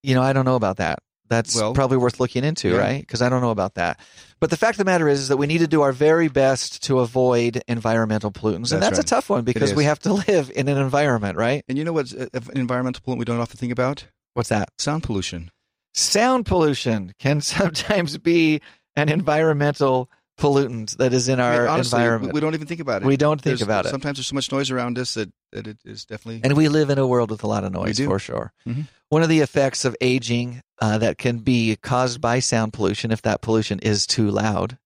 you 0.04 0.14
know, 0.14 0.22
I 0.22 0.32
don't 0.34 0.46
know 0.46 0.56
about 0.56 0.78
that. 0.78 1.00
That's 1.28 1.56
Well, 1.56 1.74
probably 1.74 1.98
worth 1.98 2.20
looking 2.20 2.44
into, 2.44 2.70
yeah. 2.70 2.78
right? 2.78 3.02
Because 3.02 3.24
I 3.24 3.30
don't 3.30 3.42
know 3.42 3.50
about 3.50 3.74
that. 3.76 4.00
But 4.40 4.52
the 4.52 4.58
fact 4.58 4.76
of 4.76 4.78
the 4.78 4.86
matter 4.86 5.08
is, 5.10 5.22
is 5.22 5.28
that 5.30 5.38
we 5.38 5.48
need 5.48 5.58
to 5.58 5.68
do 5.68 5.82
our 5.82 5.92
very 5.92 6.28
best 6.28 6.84
to 6.84 7.00
avoid 7.00 7.64
environmental 7.68 8.32
pollutants. 8.32 8.72
and 8.72 8.80
That's 8.80 8.98
that's 8.98 9.00
a 9.00 9.04
tough 9.04 9.28
one 9.32 9.44
because 9.44 9.74
we 9.74 9.86
have 9.86 9.98
to 10.02 10.14
live 10.28 10.52
in 10.56 10.68
an 10.68 10.78
environment, 10.78 11.36
right? 11.36 11.64
And 11.68 11.80
you 11.80 11.84
know 11.84 11.94
what's 11.94 12.14
uh, 12.14 12.28
an 12.32 12.44
environmental 12.60 13.02
pollutant 13.04 13.18
we 13.18 13.26
don't 13.26 13.40
often 13.40 13.58
think 13.58 13.72
about? 13.72 14.06
What's 14.36 14.50
that? 14.50 14.70
Sound 14.78 15.02
pollution. 15.02 15.50
Sound 15.96 16.46
pollution 16.46 17.14
can 17.18 17.42
sometimes 17.42 18.20
be 18.20 18.62
an 18.96 19.10
environmental 19.10 20.12
pollutant 20.38 20.98
that 20.98 21.14
is 21.14 21.30
in 21.30 21.40
I 21.40 21.52
mean, 21.52 21.60
our 21.62 21.68
honestly, 21.68 21.98
environment. 22.00 22.34
we 22.34 22.40
don't 22.42 22.54
even 22.54 22.68
think 22.68 22.82
about 22.82 23.02
it. 23.02 23.06
We 23.06 23.18
don't 23.18 23.42
think 23.42 23.60
There's- 23.60 23.62
about 23.62 23.86
it. 23.86 23.90
Sometimes 23.90 24.18
there's 24.18 24.28
so 24.28 24.36
much 24.36 24.52
noise 24.52 24.70
around 24.72 25.00
us 25.00 25.14
that, 25.14 25.32
that 25.54 25.66
it 25.68 25.78
is 25.86 26.06
definitely. 26.06 26.42
And 26.44 26.58
we 26.58 26.68
live 26.68 26.90
in 26.90 26.98
a 26.98 27.08
world 27.08 27.32
with 27.32 27.44
a 27.44 27.48
lot 27.48 27.64
of 27.64 27.72
noise, 27.72 28.00
for 28.00 28.20
sure. 28.20 28.52
Mhm. 28.68 28.88
One 29.10 29.24
of 29.24 29.30
the 29.30 29.40
effects 29.40 29.86
of 29.86 29.96
aging 30.02 30.62
uh, 30.82 30.98
that 30.98 31.18
can 31.18 31.38
be 31.40 31.78
caused 31.78 32.20
by 32.20 32.40
sound 32.40 32.74
pollution, 32.74 33.12
if 33.12 33.22
that 33.22 33.42
pollution 33.42 33.80
is 33.80 34.06
too 34.06 34.30
loud, 34.30 34.78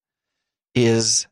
is 0.76 1.28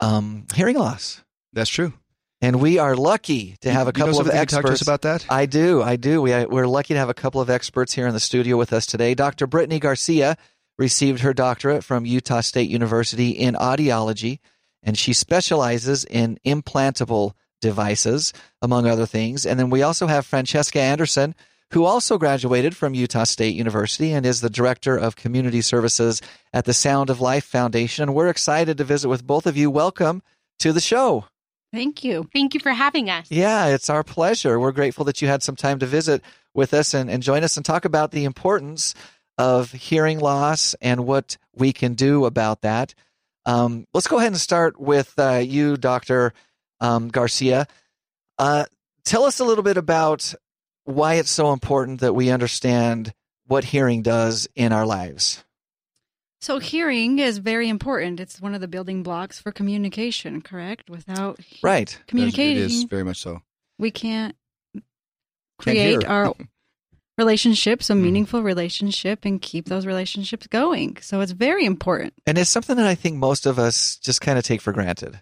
um, 0.00 0.46
hearing 0.54 0.76
loss. 0.76 1.22
that's 1.52 1.70
true. 1.70 1.92
And 2.40 2.60
we 2.60 2.78
are 2.78 2.96
lucky 2.96 3.56
to 3.60 3.70
have 3.70 3.86
a 3.86 3.92
couple 3.92 4.18
of 4.18 4.26
Talk 4.26 4.34
to 4.34 4.38
us 4.40 4.42
experts. 4.54 4.82
about 4.82 5.02
that. 5.02 5.24
I 5.30 5.46
do, 5.46 5.80
I 5.80 5.94
do. 5.94 6.20
We, 6.20 6.44
we're 6.46 6.66
lucky 6.66 6.92
to 6.92 6.98
have 6.98 7.08
a 7.08 7.14
couple 7.14 7.40
of 7.40 7.48
experts 7.48 7.92
here 7.92 8.08
in 8.08 8.14
the 8.14 8.18
studio 8.20 8.56
with 8.56 8.72
us 8.72 8.84
today. 8.84 9.14
Dr. 9.14 9.46
Brittany 9.46 9.78
Garcia 9.78 10.36
received 10.78 11.20
her 11.20 11.34
doctorate 11.34 11.84
from 11.84 12.06
Utah 12.06 12.40
State 12.40 12.70
University 12.70 13.30
in 13.30 13.54
audiology, 13.54 14.38
and 14.82 14.96
she 14.98 15.12
specializes 15.12 16.04
in 16.04 16.38
implantable 16.44 17.32
devices, 17.60 18.32
among 18.60 18.86
other 18.86 19.06
things. 19.06 19.46
And 19.46 19.58
then 19.58 19.70
we 19.70 19.82
also 19.82 20.06
have 20.08 20.26
Francesca 20.26 20.80
Anderson, 20.80 21.34
who 21.70 21.84
also 21.84 22.18
graduated 22.18 22.76
from 22.76 22.92
Utah 22.92 23.24
State 23.24 23.54
University 23.54 24.12
and 24.12 24.26
is 24.26 24.40
the 24.40 24.50
director 24.50 24.96
of 24.96 25.16
community 25.16 25.62
services 25.62 26.20
at 26.52 26.66
the 26.66 26.74
Sound 26.74 27.08
of 27.08 27.20
Life 27.20 27.44
Foundation. 27.44 28.02
And 28.02 28.14
we're 28.14 28.28
excited 28.28 28.76
to 28.78 28.84
visit 28.84 29.08
with 29.08 29.26
both 29.26 29.46
of 29.46 29.56
you. 29.56 29.70
Welcome 29.70 30.22
to 30.58 30.72
the 30.72 30.80
show. 30.80 31.26
Thank 31.72 32.04
you. 32.04 32.28
Thank 32.34 32.52
you 32.52 32.60
for 32.60 32.72
having 32.72 33.08
us. 33.08 33.26
Yeah, 33.30 33.68
it's 33.68 33.88
our 33.88 34.04
pleasure. 34.04 34.60
We're 34.60 34.72
grateful 34.72 35.06
that 35.06 35.22
you 35.22 35.28
had 35.28 35.42
some 35.42 35.56
time 35.56 35.78
to 35.78 35.86
visit 35.86 36.22
with 36.52 36.74
us 36.74 36.92
and, 36.92 37.10
and 37.10 37.22
join 37.22 37.42
us 37.42 37.56
and 37.56 37.64
talk 37.64 37.86
about 37.86 38.10
the 38.10 38.24
importance 38.24 38.94
of 39.38 39.72
hearing 39.72 40.18
loss 40.20 40.74
and 40.80 41.06
what 41.06 41.36
we 41.54 41.72
can 41.72 41.94
do 41.94 42.24
about 42.24 42.62
that. 42.62 42.94
Um, 43.46 43.86
let's 43.92 44.06
go 44.06 44.18
ahead 44.18 44.32
and 44.32 44.40
start 44.40 44.78
with 44.80 45.12
uh, 45.18 45.42
you, 45.44 45.76
Dr. 45.76 46.32
Um, 46.80 47.08
Garcia. 47.08 47.66
Uh, 48.38 48.64
tell 49.04 49.24
us 49.24 49.40
a 49.40 49.44
little 49.44 49.64
bit 49.64 49.76
about 49.76 50.34
why 50.84 51.14
it's 51.14 51.30
so 51.30 51.52
important 51.52 52.00
that 52.00 52.14
we 52.14 52.30
understand 52.30 53.12
what 53.46 53.64
hearing 53.64 54.02
does 54.02 54.48
in 54.54 54.72
our 54.72 54.86
lives. 54.86 55.44
So, 56.40 56.58
hearing 56.58 57.20
is 57.20 57.38
very 57.38 57.68
important. 57.68 58.18
It's 58.18 58.40
one 58.40 58.52
of 58.54 58.60
the 58.60 58.66
building 58.66 59.04
blocks 59.04 59.40
for 59.40 59.52
communication, 59.52 60.42
correct? 60.42 60.90
Without 60.90 61.40
he- 61.40 61.60
Right. 61.62 61.96
communicating, 62.08 62.56
It 62.56 62.66
is 62.66 62.82
very 62.84 63.04
much 63.04 63.18
so. 63.20 63.42
we 63.78 63.92
can't 63.92 64.34
Can't 64.74 64.84
create 65.60 66.04
our 66.04 66.34
relationships, 67.22 67.88
a 67.90 67.94
meaningful 67.94 68.42
relationship, 68.42 69.24
and 69.24 69.40
keep 69.40 69.66
those 69.66 69.86
relationships 69.86 70.46
going. 70.48 70.98
So 71.00 71.20
it's 71.20 71.32
very 71.32 71.64
important. 71.64 72.14
And 72.26 72.36
it's 72.36 72.50
something 72.50 72.76
that 72.76 72.86
I 72.86 72.96
think 72.96 73.16
most 73.16 73.46
of 73.46 73.58
us 73.58 73.96
just 73.96 74.20
kind 74.20 74.38
of 74.38 74.44
take 74.44 74.60
for 74.60 74.72
granted 74.72 75.20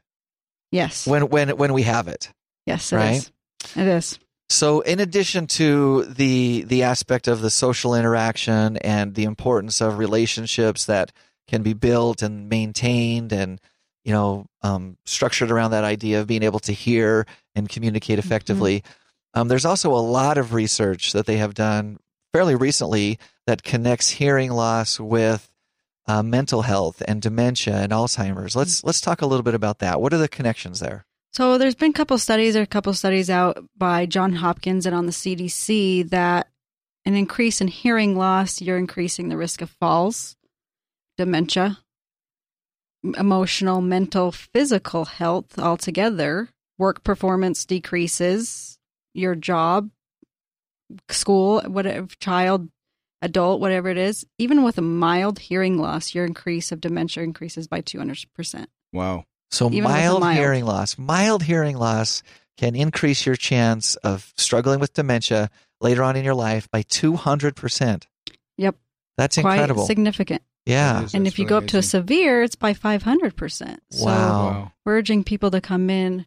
Yes. 0.73 1.07
when 1.07 1.29
when 1.29 1.51
when 1.57 1.73
we 1.73 1.83
have 1.83 2.09
it. 2.09 2.33
yes, 2.67 2.93
it 2.93 2.97
right? 2.97 3.17
is. 3.17 3.31
It 3.77 3.87
is. 3.87 4.19
So, 4.49 4.81
in 4.81 4.99
addition 4.99 5.47
to 5.59 6.05
the 6.07 6.63
the 6.67 6.83
aspect 6.83 7.29
of 7.29 7.41
the 7.41 7.51
social 7.51 7.95
interaction 7.95 8.77
and 8.79 9.15
the 9.15 9.25
importance 9.25 9.81
of 9.81 9.99
relationships 9.99 10.87
that 10.87 11.13
can 11.47 11.63
be 11.63 11.73
built 11.75 12.23
and 12.23 12.49
maintained, 12.49 13.33
and 13.33 13.61
you 14.05 14.13
know, 14.13 14.47
um, 14.63 14.97
structured 15.05 15.51
around 15.51 15.71
that 15.73 15.85
idea 15.85 16.21
of 16.21 16.27
being 16.27 16.43
able 16.43 16.59
to 16.61 16.73
hear 16.73 17.27
and 17.55 17.69
communicate 17.69 18.19
effectively, 18.19 18.83
um, 19.35 19.49
there's 19.49 19.65
also 19.65 19.93
a 19.93 19.99
lot 19.99 20.39
of 20.39 20.53
research 20.53 21.13
that 21.13 21.27
they 21.27 21.37
have 21.37 21.55
done 21.55 21.99
fairly 22.33 22.55
recently 22.55 23.19
that 23.47 23.63
connects 23.63 24.11
hearing 24.11 24.51
loss 24.51 24.99
with 25.01 25.51
uh, 26.07 26.23
mental 26.23 26.63
health 26.63 27.03
and 27.07 27.23
dementia 27.23 27.77
and 27.77 27.93
Alzheimer's. 27.93 28.57
Let's 28.57 28.83
let's 28.83 29.01
talk 29.01 29.23
a 29.23 29.27
little 29.27 29.43
bit 29.43 29.55
about 29.55 29.79
that. 29.79 30.01
What 30.01 30.13
are 30.13 30.19
the 30.19 30.29
connections 30.29 30.81
there? 30.81 31.05
So 31.33 31.59
there's 31.59 31.77
been 31.77 31.91
a 31.91 31.95
couple 31.95 32.19
studies, 32.19 32.57
are 32.57 32.63
a 32.63 32.67
couple 32.67 32.93
studies 32.93 33.31
out 33.31 33.65
by 33.77 34.07
John 34.07 34.33
Hopkins 34.33 34.85
and 34.85 34.95
on 34.95 35.07
the 35.07 35.13
CDC 35.13 36.11
that 36.11 36.49
an 37.05 37.15
increase 37.15 37.61
in 37.61 37.69
hearing 37.69 38.17
loss, 38.17 38.61
you're 38.61 38.79
increasing 38.79 39.29
the 39.29 39.37
risk 39.37 39.63
of 39.63 39.71
falls, 39.71 40.37
dementia, 41.17 41.79
emotional, 43.17 43.81
mental, 43.81 44.33
physical 44.33 45.05
health 45.05 45.59
altogether. 45.59 46.49
Work 46.79 47.05
performance 47.05 47.65
decreases, 47.65 48.79
your 49.15 49.35
job, 49.35 49.91
school, 51.09 51.61
whatever, 51.63 52.07
child, 52.21 52.69
adult, 53.23 53.61
whatever 53.61 53.89
it 53.89 53.99
is. 53.99 54.25
Even 54.39 54.63
with 54.63 54.79
a 54.79 54.83
mild 54.83 55.39
hearing 55.39 55.79
loss, 55.79 56.15
your 56.15 56.25
increase 56.25 56.73
of 56.73 56.81
dementia 56.81 57.23
increases 57.23 57.67
by 57.69 57.81
200%. 57.81 58.67
Wow. 58.93 59.25
So 59.51 59.67
Even 59.67 59.85
with 59.85 59.85
a 59.87 59.89
mild, 59.99 60.21
mild. 60.21 60.37
hearing 60.37 60.65
loss, 60.65 60.97
mild 60.99 61.43
hearing 61.43 61.77
loss 61.77 62.23
can 62.57 62.75
increase 62.77 63.27
your 63.27 63.37
chance 63.37 63.97
of 63.97 64.33
struggling 64.37 64.81
with 64.81 64.93
dementia 64.93 65.51
later 65.81 66.03
on 66.03 66.17
in 66.17 66.25
your 66.25 66.35
life 66.35 66.71
by 66.71 66.83
200%. 66.83 68.05
Yep. 68.59 68.77
That's 69.17 69.39
Quite 69.39 69.55
incredible. 69.55 69.87
significant. 69.87 70.43
yeah. 70.67 70.95
That 70.95 71.05
is- 71.05 71.15
and 71.15 71.27
that's 71.27 71.35
if 71.35 71.39
you 71.39 71.45
really 71.47 71.49
go 71.49 71.57
up 71.59 71.67
to 71.69 71.79
a 71.79 71.83
severe, 71.83 72.43
it's 72.43 72.55
by 72.57 72.75
500%. 72.75 73.79
So 73.91 74.05
Wow. 74.05 74.13
Wow. 74.47 74.73
we're 74.85 74.99
urging 74.99 75.25
people 75.25 75.51
to 75.53 75.61
come 75.61 75.89
in, 75.91 76.27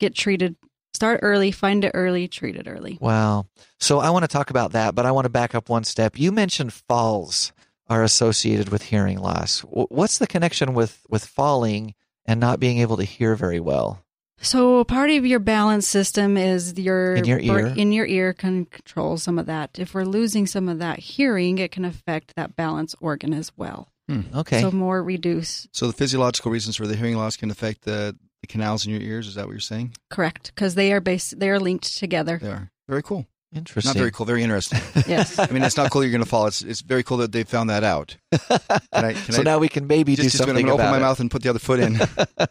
get 0.00 0.14
treated, 0.14 0.56
start 0.94 1.20
early, 1.22 1.50
find 1.50 1.84
it 1.84 1.92
early, 1.94 2.28
treat 2.28 2.56
it 2.56 2.66
early. 2.68 2.98
Wow. 3.00 3.46
So 3.80 3.98
I 4.00 4.10
want 4.10 4.24
to 4.24 4.28
talk 4.28 4.50
about 4.50 4.72
that, 4.72 4.94
but 4.94 5.06
I 5.06 5.12
want 5.12 5.24
to 5.24 5.30
back 5.30 5.54
up 5.54 5.68
one 5.68 5.84
step. 5.84 6.18
You 6.18 6.32
mentioned 6.32 6.72
falls 6.72 7.52
are 7.88 8.02
associated 8.02 8.68
with 8.70 8.82
hearing 8.84 9.18
loss. 9.18 9.60
What's 9.60 10.18
the 10.18 10.26
connection 10.26 10.74
with 10.74 11.04
with 11.08 11.26
falling 11.26 11.94
and 12.26 12.40
not 12.40 12.60
being 12.60 12.78
able 12.78 12.96
to 12.96 13.04
hear 13.04 13.34
very 13.34 13.60
well? 13.60 14.04
So 14.40 14.82
part 14.82 15.10
of 15.10 15.24
your 15.24 15.38
balance 15.38 15.86
system 15.86 16.36
is 16.36 16.76
your 16.76 17.14
In 17.14 17.24
your 17.26 17.38
ear? 17.38 17.66
in 17.76 17.92
your 17.92 18.06
ear 18.06 18.32
can 18.32 18.64
control 18.66 19.16
some 19.16 19.38
of 19.38 19.46
that. 19.46 19.78
If 19.78 19.94
we're 19.94 20.04
losing 20.04 20.46
some 20.48 20.68
of 20.68 20.78
that 20.80 20.98
hearing, 20.98 21.58
it 21.58 21.70
can 21.70 21.84
affect 21.84 22.34
that 22.34 22.56
balance 22.56 22.94
organ 23.00 23.32
as 23.32 23.52
well. 23.56 23.92
Hmm. 24.08 24.22
Okay. 24.34 24.60
So 24.60 24.72
more 24.72 25.00
reduce, 25.02 25.68
So 25.72 25.86
the 25.86 25.92
physiological 25.92 26.50
reasons 26.50 26.74
for 26.76 26.88
the 26.88 26.96
hearing 26.96 27.16
loss 27.16 27.36
can 27.36 27.52
affect 27.52 27.82
the, 27.82 28.16
the 28.42 28.46
canals 28.46 28.84
in 28.84 28.92
your 28.92 29.00
ears. 29.00 29.26
Is 29.26 29.36
that 29.36 29.46
what 29.46 29.52
you're 29.52 29.60
saying? 29.60 29.94
correct? 30.10 30.52
Because 30.54 30.74
they 30.74 30.92
are 30.92 31.00
based, 31.00 31.38
they 31.40 31.48
are 31.48 31.58
linked 31.58 31.96
together. 31.98 32.38
They 32.42 32.48
are 32.50 32.70
very 32.88 33.02
cool. 33.02 33.26
Interesting. 33.54 33.90
Not 33.90 33.96
very 33.98 34.10
cool. 34.10 34.24
Very 34.24 34.42
interesting. 34.42 34.80
Yes. 35.06 35.38
I 35.38 35.46
mean, 35.50 35.62
it's 35.62 35.76
not 35.76 35.90
cool 35.90 36.02
you're 36.02 36.10
going 36.10 36.24
to 36.24 36.28
fall. 36.28 36.46
It's 36.46 36.62
it's 36.62 36.80
very 36.80 37.02
cool 37.02 37.18
that 37.18 37.32
they 37.32 37.44
found 37.44 37.68
that 37.68 37.84
out. 37.84 38.16
Can 38.32 38.60
I, 38.92 39.12
can 39.12 39.32
so 39.32 39.40
I, 39.40 39.44
now 39.44 39.58
we 39.58 39.68
can 39.68 39.86
maybe 39.86 40.16
just, 40.16 40.22
do 40.22 40.30
just 40.30 40.38
gonna- 40.38 40.48
something 40.58 40.64
I'm 40.64 40.76
gonna 40.76 40.82
open 40.82 40.90
my 40.90 40.96
it. 40.96 41.00
mouth 41.00 41.20
and 41.20 41.30
put 41.30 41.42
the 41.42 41.50
other 41.50 41.58
foot 41.58 41.80
in. 41.80 41.98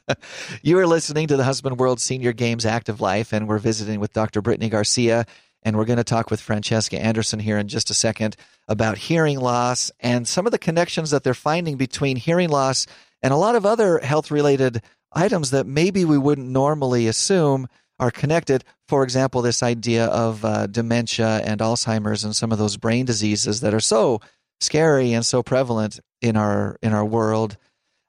you 0.62 0.77
are 0.77 0.86
listening 0.88 1.27
to 1.27 1.38
the 1.38 1.43
Huntsman 1.43 1.77
World 1.77 2.00
Senior 2.00 2.33
Games 2.33 2.65
Active 2.65 3.01
Life, 3.01 3.33
and 3.33 3.48
we're 3.48 3.57
visiting 3.57 4.00
with 4.00 4.13
Dr. 4.13 4.41
Brittany 4.41 4.69
Garcia. 4.69 5.25
And 5.63 5.77
we're 5.77 5.86
going 5.86 5.98
to 5.98 6.03
talk 6.03 6.31
with 6.31 6.41
Francesca 6.41 7.00
Anderson 7.00 7.39
here 7.39 7.60
in 7.60 7.67
just 7.67 7.91
a 7.91 7.93
second 7.93 8.36
about 8.67 8.98
hearing 8.98 9.39
loss 9.39 9.91
and 10.00 10.27
some 10.27 10.48
of 10.48 10.51
the 10.51 10.57
connections 10.57 11.12
that 11.12 11.24
they're 11.24 11.36
finding 11.36 11.77
between 11.77 12.17
hearing 12.17 12.50
loss 12.50 12.88
and 13.21 13.31
a 13.31 13.38
lot 13.38 13.53
of 13.55 13.63
other 13.63 14.00
health 14.00 14.31
related 14.31 14.81
items 15.13 15.51
that 15.51 15.67
maybe 15.67 16.05
we 16.05 16.17
wouldn't 16.17 16.47
normally 16.47 17.07
assume 17.07 17.67
are 17.99 18.11
connected. 18.11 18.63
For 18.87 19.03
example, 19.03 19.41
this 19.41 19.61
idea 19.61 20.05
of 20.05 20.43
uh, 20.43 20.67
dementia 20.67 21.41
and 21.43 21.61
Alzheimer's 21.61 22.23
and 22.23 22.35
some 22.35 22.51
of 22.51 22.57
those 22.57 22.77
brain 22.77 23.05
diseases 23.05 23.61
that 23.61 23.73
are 23.73 23.79
so 23.79 24.21
scary 24.59 25.13
and 25.13 25.25
so 25.25 25.43
prevalent 25.43 25.99
in 26.21 26.35
our 26.35 26.77
in 26.81 26.93
our 26.93 27.05
world. 27.05 27.57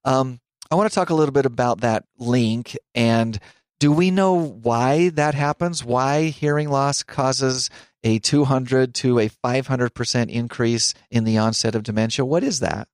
Um, 0.04 0.40
I 0.71 0.75
want 0.75 0.90
to 0.90 0.94
talk 0.94 1.11
a 1.11 1.14
little 1.14 1.32
bit 1.32 1.47
about 1.47 1.82
that 1.82 2.04
link 2.18 2.76
and 2.94 3.38
do 3.82 3.90
we 3.90 4.12
know 4.12 4.35
why 4.35 5.09
that 5.09 5.35
happens? 5.35 5.85
Why 5.85 6.26
hearing 6.26 6.68
loss 6.68 7.02
causes 7.02 7.68
a 8.04 8.21
200 8.21 8.94
to 8.94 9.18
a 9.18 9.28
500% 9.28 10.30
increase 10.30 10.94
in 11.11 11.25
the 11.25 11.38
onset 11.38 11.75
of 11.75 11.82
dementia? 11.82 12.25
What 12.25 12.44
is 12.44 12.61
that? 12.61 12.87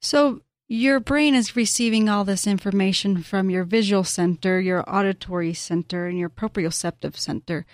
So 0.00 0.40
your 0.70 1.00
brain 1.00 1.34
is 1.34 1.56
receiving 1.56 2.08
all 2.08 2.24
this 2.24 2.46
information 2.46 3.24
from 3.24 3.50
your 3.50 3.64
visual 3.64 4.04
center, 4.04 4.60
your 4.60 4.84
auditory 4.88 5.52
center, 5.52 6.06
and 6.06 6.16
your 6.16 6.30
proprioceptive 6.30 7.16
center. 7.16 7.66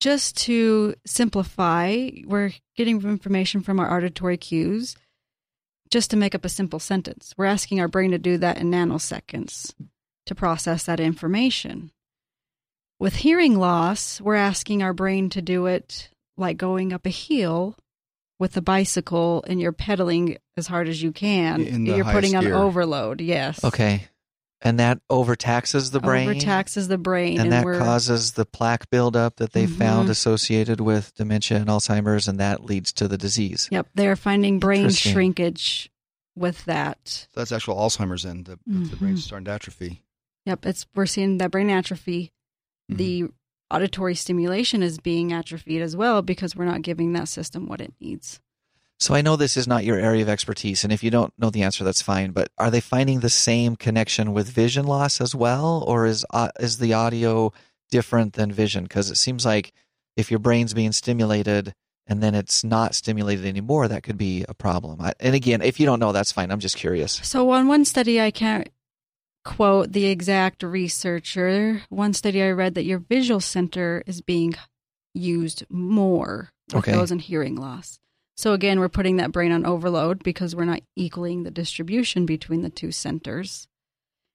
Just 0.00 0.36
to 0.38 0.96
simplify, 1.06 2.10
we're 2.24 2.50
getting 2.76 3.00
information 3.00 3.60
from 3.60 3.78
our 3.78 3.96
auditory 3.96 4.36
cues 4.36 4.96
just 5.88 6.10
to 6.10 6.16
make 6.16 6.34
up 6.34 6.44
a 6.44 6.48
simple 6.48 6.80
sentence. 6.80 7.32
We're 7.38 7.44
asking 7.44 7.78
our 7.78 7.86
brain 7.86 8.10
to 8.10 8.18
do 8.18 8.38
that 8.38 8.58
in 8.58 8.72
nanoseconds 8.72 9.72
to 10.26 10.34
process 10.34 10.82
that 10.82 10.98
information. 10.98 11.92
With 12.98 13.14
hearing 13.14 13.56
loss, 13.56 14.20
we're 14.20 14.34
asking 14.34 14.82
our 14.82 14.92
brain 14.92 15.30
to 15.30 15.40
do 15.40 15.66
it 15.66 16.10
like 16.36 16.56
going 16.56 16.92
up 16.92 17.06
a 17.06 17.10
hill 17.10 17.76
with 18.38 18.56
a 18.56 18.62
bicycle 18.62 19.44
and 19.48 19.60
you're 19.60 19.72
pedaling 19.72 20.36
as 20.56 20.66
hard 20.66 20.88
as 20.88 21.02
you 21.02 21.12
can. 21.12 21.60
In 21.62 21.84
the 21.84 21.96
you're 21.96 22.04
putting 22.04 22.34
highest 22.34 22.48
on 22.48 22.52
overload, 22.52 23.20
yes. 23.20 23.62
Okay. 23.64 24.08
And 24.62 24.78
that 24.80 25.00
overtaxes 25.10 25.90
the 25.92 26.00
brain. 26.00 26.28
Overtaxes 26.28 26.88
the 26.88 26.96
brain. 26.98 27.38
and 27.40 27.52
that 27.52 27.64
we're, 27.64 27.78
causes 27.78 28.32
the 28.32 28.46
plaque 28.46 28.88
buildup 28.90 29.36
that 29.36 29.52
they 29.52 29.66
Mhm. 29.66 29.76
found 29.78 30.08
associated 30.10 30.80
with 30.80 31.14
dementia 31.14 31.58
and 31.58 31.66
Alzheimer's, 31.68 32.26
and 32.26 32.40
that 32.40 32.64
leads 32.64 32.92
to 32.94 33.06
the 33.06 33.18
disease. 33.18 33.68
Yep, 33.70 33.88
they're 33.94 34.16
finding 34.16 34.58
brain 34.58 34.90
shrinkage 34.90 35.90
with 36.34 36.64
that. 36.64 37.06
So 37.06 37.26
that's 37.40 37.52
actual 37.52 37.76
Alzheimer's 37.76 38.24
end. 38.24 38.46
The, 38.46 38.58
the 38.66 38.78
Mhm. 38.96 38.98
brain's 38.98 39.24
starting 39.24 39.44
to 39.44 39.52
atrophy. 39.52 40.02
Yep, 40.46 40.64
it's 40.66 40.86
we're 40.94 41.06
seeing 41.06 41.38
that 41.38 41.50
brain 41.50 41.68
atrophy. 41.70 42.32
Mhm. 42.90 42.96
The 42.96 43.24
auditory 43.70 44.14
stimulation 44.14 44.82
is 44.82 44.98
being 44.98 45.32
atrophied 45.32 45.82
as 45.82 45.96
well 45.96 46.22
because 46.22 46.54
we're 46.54 46.64
not 46.64 46.82
giving 46.82 47.12
that 47.12 47.28
system 47.28 47.66
what 47.66 47.80
it 47.80 47.92
needs. 48.00 48.40
So 48.98 49.14
I 49.14 49.20
know 49.20 49.36
this 49.36 49.58
is 49.58 49.68
not 49.68 49.84
your 49.84 49.98
area 49.98 50.22
of 50.22 50.28
expertise, 50.28 50.82
and 50.82 50.92
if 50.92 51.04
you 51.04 51.10
don't 51.10 51.32
know 51.38 51.50
the 51.50 51.62
answer, 51.62 51.84
that's 51.84 52.00
fine. 52.00 52.30
But 52.30 52.48
are 52.56 52.70
they 52.70 52.80
finding 52.80 53.20
the 53.20 53.28
same 53.28 53.76
connection 53.76 54.32
with 54.32 54.48
vision 54.48 54.86
loss 54.86 55.20
as 55.20 55.34
well, 55.34 55.84
or 55.86 56.06
is 56.06 56.24
uh, 56.30 56.48
is 56.58 56.78
the 56.78 56.94
audio 56.94 57.52
different 57.90 58.32
than 58.32 58.50
vision? 58.50 58.84
Because 58.84 59.10
it 59.10 59.16
seems 59.16 59.44
like 59.44 59.72
if 60.16 60.30
your 60.30 60.40
brain's 60.40 60.72
being 60.72 60.92
stimulated 60.92 61.74
and 62.06 62.22
then 62.22 62.34
it's 62.34 62.64
not 62.64 62.94
stimulated 62.94 63.44
anymore, 63.44 63.86
that 63.88 64.02
could 64.02 64.16
be 64.16 64.46
a 64.48 64.54
problem. 64.54 65.00
I, 65.00 65.12
and 65.20 65.34
again, 65.34 65.60
if 65.60 65.78
you 65.78 65.84
don't 65.84 66.00
know, 66.00 66.12
that's 66.12 66.32
fine. 66.32 66.50
I'm 66.50 66.60
just 66.60 66.76
curious. 66.76 67.20
So, 67.22 67.50
on 67.50 67.68
one 67.68 67.84
study, 67.84 68.18
I 68.18 68.30
can't 68.30 68.68
quote 69.46 69.92
the 69.92 70.06
exact 70.06 70.62
researcher. 70.62 71.82
One 71.88 72.12
study 72.12 72.42
I 72.42 72.50
read 72.50 72.74
that 72.74 72.84
your 72.84 72.98
visual 72.98 73.40
center 73.40 74.02
is 74.06 74.20
being 74.20 74.54
used 75.14 75.64
more 75.70 76.50
with 76.68 76.78
Okay. 76.88 76.92
those 76.92 77.10
in 77.10 77.20
hearing 77.20 77.56
loss. 77.56 77.98
So, 78.36 78.52
again, 78.52 78.80
we're 78.80 78.90
putting 78.90 79.16
that 79.16 79.32
brain 79.32 79.52
on 79.52 79.64
overload 79.64 80.22
because 80.22 80.54
we're 80.54 80.66
not 80.66 80.82
equaling 80.94 81.44
the 81.44 81.50
distribution 81.50 82.26
between 82.26 82.60
the 82.62 82.68
two 82.70 82.92
centers. 82.92 83.66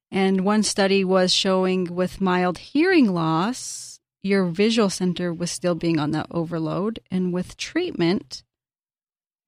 And 0.09 0.41
one 0.43 0.63
study 0.63 1.03
was 1.03 1.31
showing 1.33 1.93
with 1.93 2.19
mild 2.19 2.57
hearing 2.57 3.13
loss, 3.13 3.99
your 4.23 4.45
visual 4.45 4.89
center 4.89 5.33
was 5.33 5.51
still 5.51 5.75
being 5.75 5.99
on 5.99 6.11
that 6.11 6.27
overload. 6.31 6.99
And 7.11 7.31
with 7.31 7.57
treatment, 7.57 8.43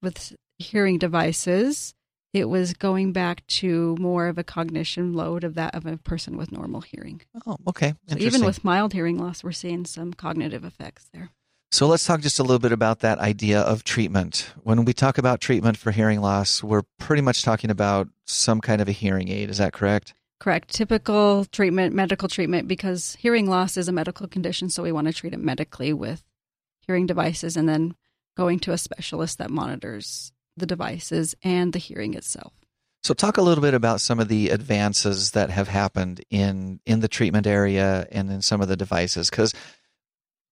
with 0.02 0.36
hearing 0.58 0.98
devices, 0.98 1.94
it 2.34 2.48
was 2.48 2.74
going 2.74 3.12
back 3.12 3.46
to 3.46 3.96
more 4.00 4.26
of 4.26 4.36
a 4.38 4.44
cognition 4.44 5.14
load 5.14 5.44
of 5.44 5.54
that 5.54 5.74
of 5.74 5.86
a 5.86 5.96
person 5.96 6.36
with 6.36 6.50
normal 6.50 6.80
hearing. 6.80 7.22
Oh, 7.46 7.56
okay. 7.68 7.94
So 8.08 8.18
even 8.18 8.44
with 8.44 8.64
mild 8.64 8.92
hearing 8.92 9.18
loss, 9.18 9.44
we're 9.44 9.52
seeing 9.52 9.86
some 9.86 10.12
cognitive 10.12 10.64
effects 10.64 11.08
there. 11.14 11.30
So 11.70 11.86
let's 11.86 12.04
talk 12.04 12.20
just 12.20 12.40
a 12.40 12.42
little 12.42 12.58
bit 12.58 12.72
about 12.72 13.00
that 13.00 13.18
idea 13.20 13.60
of 13.60 13.84
treatment. 13.84 14.52
When 14.62 14.84
we 14.84 14.92
talk 14.92 15.16
about 15.16 15.40
treatment 15.40 15.76
for 15.76 15.92
hearing 15.92 16.20
loss, 16.20 16.62
we're 16.62 16.82
pretty 16.98 17.22
much 17.22 17.42
talking 17.42 17.70
about 17.70 18.08
some 18.26 18.60
kind 18.60 18.82
of 18.82 18.88
a 18.88 18.92
hearing 18.92 19.28
aid. 19.28 19.48
Is 19.48 19.58
that 19.58 19.72
correct? 19.72 20.12
Correct. 20.40 20.72
Typical 20.72 21.44
treatment, 21.46 21.94
medical 21.94 22.28
treatment, 22.28 22.66
because 22.66 23.16
hearing 23.20 23.48
loss 23.48 23.76
is 23.76 23.88
a 23.88 23.92
medical 23.92 24.26
condition, 24.26 24.68
so 24.68 24.82
we 24.82 24.92
want 24.92 25.06
to 25.06 25.12
treat 25.12 25.32
it 25.32 25.40
medically 25.40 25.92
with 25.92 26.24
hearing 26.80 27.06
devices 27.06 27.56
and 27.56 27.68
then 27.68 27.94
going 28.36 28.58
to 28.58 28.72
a 28.72 28.78
specialist 28.78 29.38
that 29.38 29.50
monitors 29.50 30.32
the 30.56 30.66
devices 30.66 31.34
and 31.42 31.72
the 31.72 31.78
hearing 31.78 32.14
itself. 32.14 32.52
So 33.02 33.12
talk 33.12 33.36
a 33.36 33.42
little 33.42 33.62
bit 33.62 33.74
about 33.74 34.00
some 34.00 34.18
of 34.18 34.28
the 34.28 34.48
advances 34.48 35.32
that 35.32 35.50
have 35.50 35.68
happened 35.68 36.24
in 36.30 36.80
in 36.86 37.00
the 37.00 37.08
treatment 37.08 37.46
area 37.46 38.06
and 38.10 38.30
in 38.30 38.40
some 38.40 38.62
of 38.62 38.68
the 38.68 38.76
devices 38.76 39.28
cuz 39.28 39.52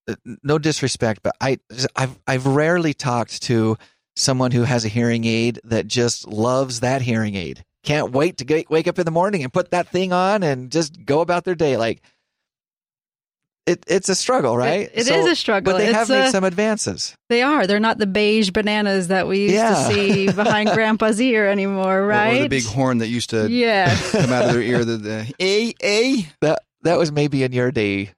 uh, 0.09 0.17
no 0.43 0.59
disrespect 0.59 1.23
but 1.23 1.35
I 1.41 1.59
I've 1.97 2.19
I've 2.27 2.47
rarely 2.47 2.93
talked 2.93 3.43
to 3.45 3.79
someone 4.17 4.51
who 4.51 4.65
has 4.65 4.85
a 4.85 4.89
hearing 4.89 5.25
aid 5.25 5.61
that 5.65 5.87
just 5.87 6.27
loves 6.27 6.81
that 6.81 7.03
hearing 7.03 7.35
aid. 7.35 7.65
Can't 7.85 8.13
wait 8.13 8.37
to 8.39 8.45
get, 8.45 8.71
wake 8.71 8.87
up 8.87 8.99
in 8.99 9.05
the 9.05 9.11
morning 9.11 9.43
and 9.43 9.53
put 9.53 9.71
that 9.71 9.89
thing 9.89 10.13
on 10.13 10.43
and 10.43 10.71
just 10.71 11.05
go 11.05 11.21
about 11.21 11.45
their 11.45 11.55
day 11.55 11.77
like 11.77 12.03
it, 13.67 13.85
it's 13.87 14.09
a 14.09 14.15
struggle, 14.15 14.57
right? 14.57 14.91
It, 14.93 15.03
it 15.03 15.07
so, 15.07 15.15
is 15.15 15.27
a 15.27 15.37
struggle. 15.37 15.73
But 15.73 15.79
they 15.79 15.87
it's 15.89 15.97
have 15.97 16.09
made 16.09 16.31
some 16.31 16.45
advances. 16.45 17.15
They 17.29 17.43
are. 17.43 17.67
They're 17.67 17.79
not 17.81 17.99
the 17.99 18.07
beige 18.07 18.51
bananas 18.51 19.09
that 19.09 19.29
we 19.29 19.43
used 19.43 19.55
Yeah. 19.55 19.75
to 19.89 19.95
see 19.95 20.27
behind 20.33 20.71
Grandpa's 20.71 21.21
ear 21.21 21.49
anymore, 21.49 22.05
right? 22.07 22.39
Or 22.41 22.43
the 22.43 22.49
big 22.49 22.65
horn 22.65 22.99
that 22.99 23.09
used 23.09 23.31
to 23.31 23.49
Yeah. 23.51 23.95
come 24.11 24.33
out 24.33 24.47
of 24.47 24.53
their 24.53 24.63
ear. 24.63 24.85
The, 24.85 24.97
the 24.97 25.35
a 25.41 25.75
a. 25.83 26.27
That 26.41 26.61
that 26.83 26.99
was 26.99 27.13
maybe 27.13 27.45
in 27.45 27.53
your 27.53 27.71
day, 27.71 28.11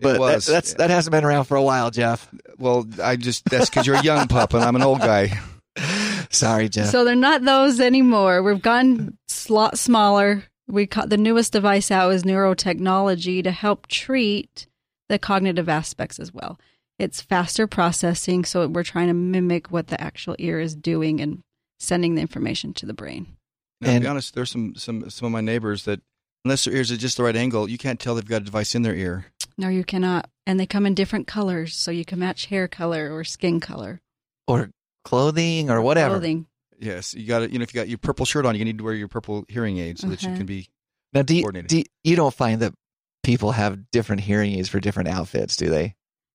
but 0.00 0.08
it 0.08 0.12
that- 0.14 0.20
was. 0.20 0.46
that's 0.46 0.74
that 0.74 0.90
hasn't 0.90 1.12
been 1.12 1.24
around 1.24 1.44
for 1.44 1.56
a 1.56 1.62
while, 1.62 1.90
Jeff. 1.90 2.28
well, 2.58 2.84
I 3.02 3.14
just 3.16 3.44
that's 3.44 3.70
because 3.70 3.86
you're 3.86 3.96
a 3.96 4.02
young 4.02 4.26
pup 4.26 4.54
and 4.54 4.64
I'm 4.64 4.74
an 4.76 4.82
old 4.82 4.98
guy. 5.00 5.38
Sorry, 6.30 6.68
Jeff. 6.68 6.88
So 6.90 7.04
they're 7.04 7.14
not 7.14 7.42
those 7.44 7.80
anymore. 7.80 8.42
We've 8.42 8.60
gotten 8.60 9.16
a 9.48 9.52
lot 9.52 9.78
smaller. 9.78 10.42
We 10.68 10.86
caught 10.86 11.08
the 11.08 11.16
newest 11.16 11.52
device 11.52 11.90
out 11.90 12.12
is 12.12 12.24
neurotechnology 12.24 13.42
to 13.44 13.50
help 13.50 13.86
treat 13.86 14.66
the 15.08 15.18
cognitive 15.18 15.68
aspects 15.68 16.18
as 16.18 16.32
well. 16.32 16.58
It's 16.98 17.20
faster 17.22 17.66
processing, 17.66 18.44
so 18.44 18.66
we're 18.66 18.82
trying 18.82 19.08
to 19.08 19.14
mimic 19.14 19.70
what 19.70 19.86
the 19.86 20.00
actual 20.00 20.36
ear 20.38 20.60
is 20.60 20.74
doing 20.74 21.20
and 21.20 21.40
sending 21.80 22.16
the 22.16 22.20
information 22.20 22.74
to 22.74 22.86
the 22.86 22.92
brain. 22.92 23.36
Now, 23.80 23.88
to 23.88 23.92
And- 23.94 24.02
be 24.02 24.08
honest, 24.08 24.34
there's 24.34 24.50
some 24.50 24.74
some 24.74 25.08
some 25.08 25.26
of 25.26 25.32
my 25.32 25.40
neighbors 25.40 25.84
that 25.84 26.00
unless 26.44 26.64
their 26.64 26.74
ears 26.74 26.90
are 26.90 26.96
just 26.96 27.16
the 27.16 27.22
right 27.22 27.36
angle, 27.36 27.68
you 27.70 27.78
can't 27.78 27.98
tell 28.00 28.14
they've 28.16 28.26
got 28.26 28.42
a 28.42 28.44
device 28.44 28.74
in 28.74 28.82
their 28.82 28.94
ear. 28.94 29.26
No, 29.56 29.68
you 29.68 29.84
cannot. 29.84 30.28
And 30.46 30.58
they 30.60 30.66
come 30.66 30.86
in 30.86 30.94
different 30.94 31.26
colors, 31.26 31.74
so 31.76 31.90
you 31.90 32.04
can 32.04 32.18
match 32.18 32.46
hair 32.46 32.68
color 32.68 33.14
or 33.14 33.24
skin 33.24 33.60
color. 33.60 34.00
or 34.46 34.70
clothing 35.04 35.70
or 35.70 35.80
whatever. 35.80 36.14
Clothing. 36.16 36.46
Yes, 36.78 37.14
you 37.14 37.26
got 37.26 37.40
to 37.40 37.52
You 37.52 37.58
know, 37.58 37.62
if 37.62 37.74
you 37.74 37.80
got 37.80 37.88
your 37.88 37.98
purple 37.98 38.24
shirt 38.26 38.46
on, 38.46 38.56
you 38.56 38.64
need 38.64 38.78
to 38.78 38.84
wear 38.84 38.94
your 38.94 39.08
purple 39.08 39.44
hearing 39.48 39.78
aid 39.78 39.98
so 39.98 40.08
that 40.08 40.22
you 40.22 40.34
can 40.34 40.46
be. 40.46 40.68
Now, 41.12 41.22
do 41.22 41.34
you, 41.34 41.42
Coordinated. 41.42 41.68
do 41.70 41.78
you, 41.78 41.84
you 42.04 42.16
don't 42.16 42.34
find 42.34 42.60
that 42.60 42.74
people 43.22 43.52
have 43.52 43.90
different 43.90 44.22
hearing 44.22 44.52
aids 44.52 44.68
for 44.68 44.78
different 44.78 45.08
outfits, 45.08 45.56
do 45.56 45.70
they? 45.70 45.94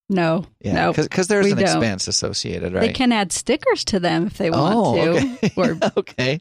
No, 0.10 0.46
Yeah, 0.60 0.74
no. 0.74 0.94
because 0.94 1.28
there's 1.28 1.46
we 1.46 1.52
an 1.52 1.58
don't. 1.58 1.66
expense 1.66 2.08
associated, 2.08 2.74
right? 2.74 2.82
They 2.82 2.94
can 2.94 3.12
add 3.12 3.32
stickers 3.32 3.86
to 3.86 4.00
them 4.00 4.28
if 4.28 4.38
they 4.38 4.50
want 4.52 4.76
oh, 4.76 4.96
to, 4.96 5.12
okay. 5.12 5.52
or 5.56 5.78
okay. 5.98 6.40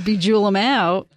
bejewel 0.00 0.46
them 0.46 0.56
out. 0.56 1.08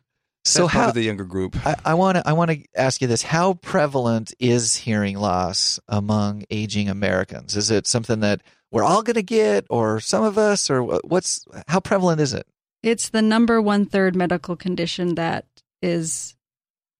So 0.44 0.64
that's 0.64 0.74
part 0.74 0.84
how 0.84 0.90
of 0.90 0.96
the 0.96 1.02
younger 1.02 1.24
group. 1.24 1.56
I 1.84 1.96
want 1.96 2.18
to 2.18 2.28
I 2.28 2.34
want 2.34 2.52
to 2.52 2.64
ask 2.76 3.02
you 3.02 3.08
this: 3.08 3.24
How 3.24 3.56
prevalent 3.56 4.34
is 4.40 4.76
hearing 4.76 5.18
loss 5.18 5.80
among 5.88 6.44
aging 6.52 6.88
Americans? 6.88 7.56
Is 7.56 7.72
it 7.72 7.88
something 7.88 8.20
that 8.20 8.44
we're 8.72 8.84
all 8.84 9.04
going 9.04 9.16
to 9.16 9.24
get, 9.24 9.66
or 9.70 10.00
some 10.00 10.24
of 10.24 10.38
us, 10.38 10.70
or 10.70 10.84
what's 10.84 11.46
how 11.68 11.80
prevalent 11.80 12.22
is 12.22 12.34
it? 12.34 12.48
It's 12.84 13.10
the 13.10 13.22
number 13.22 13.62
one 13.62 13.86
third 13.86 14.16
medical 14.16 14.56
condition 14.56 15.16
that 15.16 15.46
is 15.82 16.36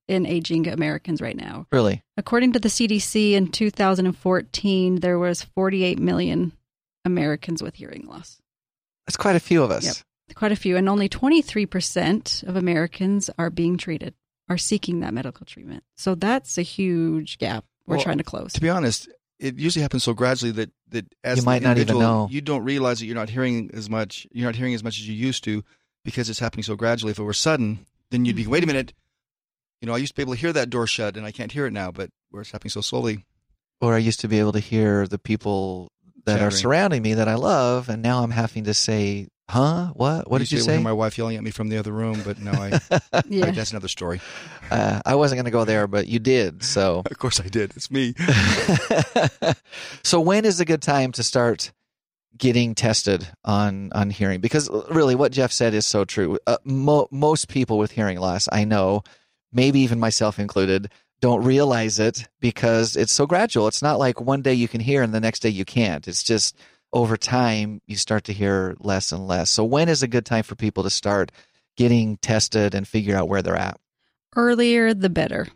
in 0.08 0.26
aging 0.26 0.68
Americans 0.68 1.22
right 1.22 1.36
now. 1.36 1.68
Really? 1.72 2.04
According 2.18 2.54
to 2.54 2.60
the 2.60 2.70
CDC 2.70 3.34
in 3.34 3.52
2014, 3.52 5.00
there 5.00 5.20
was 5.20 5.44
48 5.44 6.00
million 6.00 6.52
Americans 7.04 7.62
with 7.62 7.76
hearing 7.76 8.06
loss. 8.08 8.40
That's 9.06 9.18
quite 9.18 9.36
a 9.36 9.40
few 9.40 9.64
of 9.64 9.72
us. 9.72 9.86
Yep. 9.86 9.96
Quite 10.36 10.52
a 10.52 10.56
few, 10.56 10.76
and 10.76 10.90
only 10.90 11.08
23% 11.08 12.44
of 12.48 12.56
Americans 12.56 13.30
are 13.38 13.52
being 13.52 13.78
treated, 13.78 14.16
are 14.50 14.58
seeking 14.58 15.02
that 15.02 15.14
medical 15.14 15.46
treatment. 15.46 15.84
So 15.98 16.16
that's 16.16 16.58
a 16.58 16.64
huge 16.64 17.38
gap 17.38 17.64
we're 17.86 17.98
Well, 17.98 18.04
trying 18.04 18.18
to 18.18 18.24
close. 18.24 18.54
To 18.54 18.62
be 18.62 18.70
honest, 18.70 19.08
it 19.40 19.58
usually 19.58 19.82
happens 19.82 20.04
so 20.04 20.14
gradually 20.14 20.52
that 20.52 20.72
that 20.90 21.14
as 21.24 21.40
You 21.40 21.46
might 21.46 21.62
not 21.62 21.78
even 21.78 22.00
know. 22.00 22.28
You 22.32 22.42
don't 22.42 22.64
realize 22.64 23.00
that 23.00 23.06
you're 23.06 23.16
not 23.16 23.30
hearing 23.30 23.70
as 23.74 23.90
much. 23.90 24.28
You're 24.32 24.48
not 24.48 24.56
hearing 24.56 24.74
as 24.74 24.84
much 24.84 24.98
as 24.98 25.08
you 25.08 25.16
used 25.16 25.44
to 25.46 25.64
because 26.04 26.30
it's 26.30 26.40
happening 26.40 26.64
so 26.64 26.76
gradually. 26.76 27.12
If 27.12 27.20
it 27.20 27.24
were 27.24 27.34
sudden, 27.34 27.86
then 28.12 28.26
you'd 28.26 28.36
be 28.36 28.44
mm-hmm. 28.44 28.52
wait 28.52 28.64
a 28.64 28.68
minute. 28.68 28.94
You 29.82 29.88
know, 29.88 29.94
I 29.94 29.98
used 29.98 30.14
to 30.14 30.16
be 30.16 30.22
able 30.22 30.34
to 30.34 30.40
hear 30.40 30.54
that 30.54 30.70
door 30.70 30.88
shut, 30.88 31.18
and 31.18 31.26
I 31.26 31.32
can't 31.32 31.52
hear 31.52 31.66
it 31.66 31.74
now. 31.74 31.92
But 31.92 32.10
where 32.30 32.42
it's 32.42 32.52
happening 32.52 32.72
so 32.72 32.82
slowly, 32.82 33.26
Or 33.82 33.94
I 33.94 34.00
used 34.00 34.22
to 34.22 34.28
be 34.28 34.40
able 34.40 34.54
to 34.54 34.60
hear 34.60 35.08
the 35.08 35.20
people 35.20 35.92
that 36.26 36.42
are 36.42 36.52
surrounding 36.52 37.02
me 37.02 37.14
that 37.14 37.28
I 37.28 37.36
love, 37.36 37.90
and 37.90 38.02
now 38.02 38.24
I'm 38.24 38.32
having 38.32 38.64
to 38.64 38.74
say, 38.74 39.28
"Huh? 39.50 39.92
What? 39.94 40.30
What 40.30 40.42
I 40.42 40.44
did 40.44 40.52
you 40.52 40.60
to 40.60 40.66
be 40.66 40.72
able 40.72 40.78
to 40.78 40.80
say?" 40.80 40.84
My 40.84 40.94
wife 40.94 41.18
yelling 41.18 41.38
at 41.38 41.44
me 41.44 41.52
from 41.52 41.70
the 41.70 41.78
other 41.78 41.92
room, 41.92 42.22
but 42.26 42.40
no, 42.40 42.52
I. 42.52 42.80
yeah. 43.28 43.52
that's 43.52 43.72
another 43.72 43.88
story. 43.88 44.22
uh, 44.72 45.02
I 45.06 45.16
wasn't 45.16 45.38
going 45.38 45.46
to 45.46 45.52
go 45.52 45.66
there, 45.66 45.88
but 45.88 46.08
you 46.08 46.20
did. 46.20 46.64
So, 46.64 47.04
Of 47.10 47.18
course, 47.20 47.40
I 47.40 47.48
did. 47.48 47.74
It's 47.76 47.92
me. 47.92 48.14
so 50.04 50.20
when 50.20 50.46
is 50.46 50.60
a 50.60 50.66
good 50.66 50.82
time 50.82 51.12
to 51.14 51.24
start 51.24 51.72
getting 52.38 52.76
tested 52.76 53.28
on 53.44 53.92
on 53.94 54.10
hearing? 54.10 54.42
Because 54.42 54.70
really, 54.90 55.16
what 55.16 55.32
Jeff 55.32 55.52
said 55.52 55.74
is 55.74 55.86
so 55.86 56.06
true. 56.06 56.38
Uh, 56.48 56.58
mo- 56.64 57.08
most 57.12 57.48
people 57.48 57.78
with 57.78 57.92
hearing 57.92 58.20
loss, 58.20 58.48
I 58.52 58.66
know, 58.66 59.04
maybe 59.54 59.80
even 59.82 60.00
myself 60.00 60.40
included, 60.40 60.92
don't 61.22 61.44
realize 61.44 61.98
it 62.00 62.28
because 62.40 62.96
it's 62.96 63.14
so 63.14 63.26
gradual. 63.26 63.68
It's 63.68 63.82
not 63.82 64.00
like 64.00 64.20
one 64.20 64.42
day 64.42 64.54
you 64.54 64.68
can 64.68 64.82
hear 64.82 65.02
and 65.02 65.14
the 65.14 65.20
next 65.20 65.40
day 65.42 65.50
you 65.50 65.66
can't. 65.66 66.08
It's 66.08 66.24
just 66.24 66.58
over 66.94 67.18
time 67.18 67.82
you 67.86 67.96
start 67.96 68.26
to 68.26 68.34
hear 68.34 68.76
less 68.80 69.12
and 69.12 69.28
less. 69.28 69.50
So 69.50 69.64
when 69.64 69.90
is 69.90 70.04
a 70.04 70.08
good 70.08 70.26
time 70.26 70.44
for 70.44 70.56
people 70.56 70.84
to 70.84 70.90
start 70.90 71.32
getting 71.76 72.18
tested 72.18 72.74
and 72.74 72.88
figure 72.88 73.16
out 73.16 73.28
where 73.28 73.42
they're 73.42 73.56
at? 73.56 73.80
Earlier, 74.36 74.94
the 74.94 75.10
better. 75.10 75.48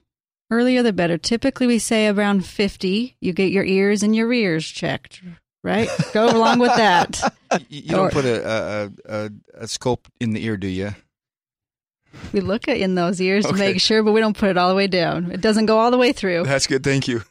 Earlier, 0.52 0.82
the 0.84 0.94
better. 0.94 1.18
Typically, 1.18 1.68
we 1.68 1.80
say 1.80 2.08
around 2.08 2.46
50, 2.46 3.18
you 3.20 3.34
get 3.34 3.52
your 3.52 3.64
ears 3.64 4.02
and 4.04 4.16
your 4.16 4.32
ears 4.34 4.66
checked, 4.66 5.22
right? 5.64 5.90
Go 6.14 6.30
along 6.30 6.60
with 6.60 6.76
that. 6.76 7.36
You, 7.68 7.96
don't 7.96 8.14
put 8.14 8.26
a, 8.26 8.48
a, 8.48 8.92
a, 9.06 9.30
a 9.56 9.68
scope 9.68 10.08
in 10.20 10.34
the 10.34 10.46
ear, 10.46 10.56
do 10.56 10.68
you? 10.68 10.92
We 12.32 12.42
look 12.42 12.68
at 12.68 12.78
in 12.78 12.94
those 12.94 13.20
ears 13.20 13.44
to 13.44 13.54
make 13.54 13.82
sure, 13.82 14.04
but 14.04 14.12
we 14.12 14.20
don't 14.20 14.38
put 14.38 14.50
it 14.50 14.58
all 14.58 14.70
the 14.70 14.76
way 14.76 14.86
down. 14.86 15.32
It 15.32 15.42
doesn't 15.42 15.66
go 15.66 15.80
all 15.80 15.90
the 15.90 15.98
way 15.98 16.12
through. 16.12 16.44
That's 16.44 16.68
good. 16.68 16.84
Thank 16.84 17.08
you. 17.08 17.24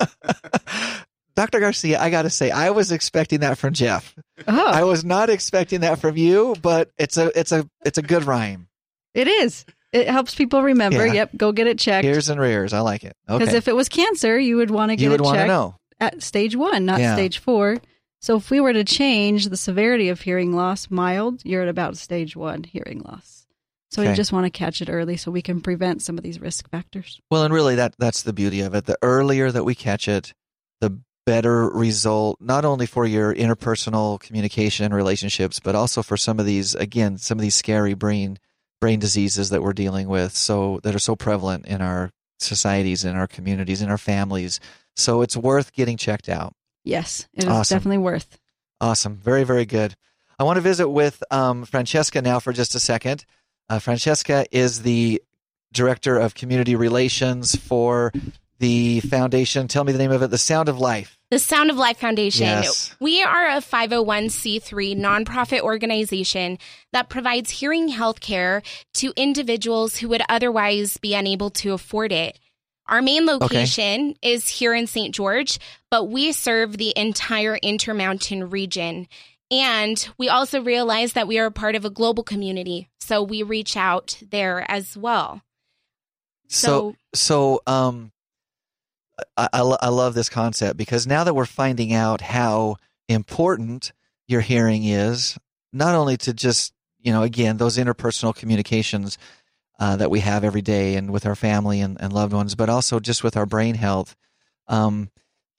Dr. 1.36 1.58
Garcia, 1.60 2.00
I 2.00 2.10
got 2.10 2.22
to 2.22 2.30
say, 2.30 2.50
I 2.50 2.70
was 2.70 2.92
expecting 2.92 3.40
that 3.40 3.58
from 3.58 3.74
Jeff. 3.74 4.14
Oh, 4.46 4.66
I 4.70 4.84
was 4.84 5.04
not 5.04 5.30
expecting 5.30 5.80
that 5.80 5.98
from 5.98 6.16
you, 6.16 6.54
but 6.62 6.90
it's 6.98 7.16
a 7.16 7.36
it's 7.38 7.50
a 7.52 7.68
it's 7.84 7.98
a 7.98 8.02
good 8.02 8.24
rhyme. 8.24 8.68
it 9.14 9.26
is. 9.28 9.64
It 9.92 10.08
helps 10.08 10.34
people 10.34 10.60
remember. 10.62 11.06
Yeah. 11.06 11.12
Yep, 11.12 11.30
go 11.36 11.52
get 11.52 11.68
it 11.68 11.78
checked. 11.78 12.04
Ears 12.04 12.28
and 12.28 12.40
rears. 12.40 12.72
I 12.72 12.80
like 12.80 13.04
it. 13.04 13.14
Because 13.28 13.50
Okay. 13.50 13.56
if 13.58 13.68
it 13.68 13.76
was 13.76 13.88
cancer, 13.88 14.36
you 14.38 14.56
would 14.56 14.70
want 14.70 14.90
to 14.90 14.96
get 14.96 15.04
you 15.04 15.10
would 15.10 15.20
it 15.20 15.24
checked 15.32 15.46
know. 15.46 15.76
at 16.00 16.20
stage 16.20 16.56
one, 16.56 16.84
not 16.84 16.98
Yeah. 16.98 17.14
stage 17.14 17.38
four. 17.38 17.76
So 18.20 18.36
if 18.36 18.50
we 18.50 18.58
were 18.60 18.72
to 18.72 18.82
change 18.82 19.48
the 19.50 19.56
severity 19.56 20.08
of 20.08 20.20
hearing 20.20 20.52
loss 20.56 20.90
mild, 20.90 21.42
you're 21.44 21.62
at 21.62 21.68
about 21.68 21.96
stage 21.96 22.34
one 22.34 22.64
hearing 22.64 23.02
loss. 23.06 23.46
So 23.92 24.02
Okay. 24.02 24.10
you 24.10 24.16
just 24.16 24.32
want 24.32 24.46
to 24.46 24.50
catch 24.50 24.82
it 24.82 24.88
early 24.90 25.16
so 25.16 25.30
we 25.30 25.42
can 25.42 25.60
prevent 25.60 26.02
some 26.02 26.18
of 26.18 26.24
these 26.24 26.40
risk 26.40 26.68
factors. 26.70 27.20
Well, 27.30 27.44
and 27.44 27.54
really 27.54 27.76
that 27.76 27.94
that's 27.98 28.22
the 28.22 28.32
beauty 28.32 28.62
of 28.62 28.74
it. 28.74 28.86
The 28.86 28.98
earlier 29.00 29.52
that 29.52 29.62
we 29.64 29.76
catch 29.76 30.08
it, 30.08 30.32
the 30.80 30.98
better 31.26 31.68
result 31.70 32.38
not 32.40 32.64
only 32.64 32.86
for 32.86 33.06
your 33.06 33.34
interpersonal 33.34 34.20
communication 34.20 34.84
and 34.84 34.94
relationships, 34.94 35.60
but 35.60 35.74
also 35.74 36.02
for 36.02 36.16
some 36.16 36.38
of 36.38 36.46
these 36.46 36.74
again, 36.74 37.18
some 37.18 37.38
of 37.38 37.42
these 37.42 37.54
scary 37.54 37.94
brain 37.94 38.38
brain 38.80 38.98
diseases 38.98 39.50
that 39.50 39.62
we're 39.62 39.72
dealing 39.72 40.08
with 40.08 40.34
so 40.34 40.80
that 40.82 40.94
are 40.94 40.98
so 40.98 41.16
prevalent 41.16 41.66
in 41.66 41.80
our 41.80 42.10
societies 42.38 43.04
in 43.04 43.16
our 43.16 43.26
communities 43.26 43.80
in 43.80 43.88
our 43.90 43.98
families. 43.98 44.60
So 44.96 45.22
it's 45.22 45.36
worth 45.36 45.72
getting 45.72 45.96
checked 45.96 46.28
out. 46.28 46.52
Yes, 46.84 47.26
it 47.32 47.44
is 47.44 47.48
Awesome. 47.50 47.76
definitely 47.78 47.98
worth. 47.98 48.38
Awesome. 48.80 49.16
Very, 49.16 49.44
very 49.44 49.64
good. 49.64 49.94
I 50.38 50.44
want 50.44 50.56
to 50.56 50.60
visit 50.60 50.88
with 50.88 51.22
um, 51.30 51.64
Francesca 51.64 52.20
now 52.20 52.40
for 52.40 52.52
just 52.52 52.74
a 52.74 52.80
second. 52.80 53.24
Uh, 53.70 53.78
Francesca 53.78 54.44
is 54.50 54.82
the 54.82 55.22
Director 55.72 56.18
of 56.18 56.34
Community 56.34 56.76
Relations 56.76 57.56
for 57.56 58.12
the 58.64 59.00
foundation. 59.00 59.68
Tell 59.68 59.84
me 59.84 59.92
the 59.92 59.98
name 59.98 60.10
of 60.10 60.22
it 60.22 60.30
The 60.30 60.38
Sound 60.38 60.70
of 60.70 60.78
Life. 60.78 61.18
The 61.30 61.38
Sound 61.38 61.68
of 61.68 61.76
Life 61.76 61.98
Foundation. 61.98 62.46
Yes. 62.46 62.96
We 62.98 63.22
are 63.22 63.46
a 63.46 63.60
501c3 63.60 64.96
nonprofit 64.96 65.60
organization 65.60 66.56
that 66.92 67.10
provides 67.10 67.50
hearing 67.50 67.88
health 67.88 68.20
care 68.20 68.62
to 68.94 69.12
individuals 69.16 69.98
who 69.98 70.08
would 70.08 70.22
otherwise 70.30 70.96
be 70.96 71.14
unable 71.14 71.50
to 71.50 71.74
afford 71.74 72.10
it. 72.10 72.38
Our 72.86 73.02
main 73.02 73.26
location 73.26 74.14
is 74.22 74.48
here 74.48 74.72
in 74.72 74.86
St. 74.86 75.14
George, 75.14 75.58
but 75.90 76.04
we 76.04 76.32
serve 76.32 76.78
the 76.78 76.94
entire 76.96 77.56
Intermountain 77.56 78.48
region. 78.48 79.08
And 79.50 80.08
we 80.16 80.30
also 80.30 80.62
realize 80.62 81.12
that 81.12 81.28
we 81.28 81.38
are 81.38 81.46
a 81.46 81.52
part 81.52 81.74
of 81.74 81.84
a 81.84 81.90
global 81.90 82.22
community, 82.22 82.88
so 82.98 83.22
we 83.22 83.42
reach 83.42 83.76
out 83.76 84.18
there 84.30 84.64
as 84.70 84.96
well. 84.96 85.42
So, 86.48 86.94
so 87.14 87.60
um, 87.66 88.12
I, 89.36 89.48
I, 89.52 89.60
lo- 89.60 89.78
I 89.80 89.88
love 89.88 90.14
this 90.14 90.28
concept 90.28 90.76
because 90.76 91.06
now 91.06 91.24
that 91.24 91.34
we're 91.34 91.46
finding 91.46 91.92
out 91.92 92.20
how 92.20 92.76
important 93.08 93.92
your 94.26 94.40
hearing 94.40 94.84
is, 94.84 95.38
not 95.72 95.94
only 95.94 96.16
to 96.18 96.32
just, 96.32 96.72
you 97.00 97.12
know, 97.12 97.22
again, 97.22 97.56
those 97.56 97.78
interpersonal 97.78 98.34
communications 98.34 99.18
uh, 99.78 99.96
that 99.96 100.10
we 100.10 100.20
have 100.20 100.44
every 100.44 100.62
day 100.62 100.94
and 100.94 101.10
with 101.10 101.26
our 101.26 101.34
family 101.34 101.80
and, 101.80 102.00
and 102.00 102.12
loved 102.12 102.32
ones, 102.32 102.54
but 102.54 102.68
also 102.68 103.00
just 103.00 103.24
with 103.24 103.36
our 103.36 103.46
brain 103.46 103.74
health. 103.74 104.16
Um, 104.68 105.10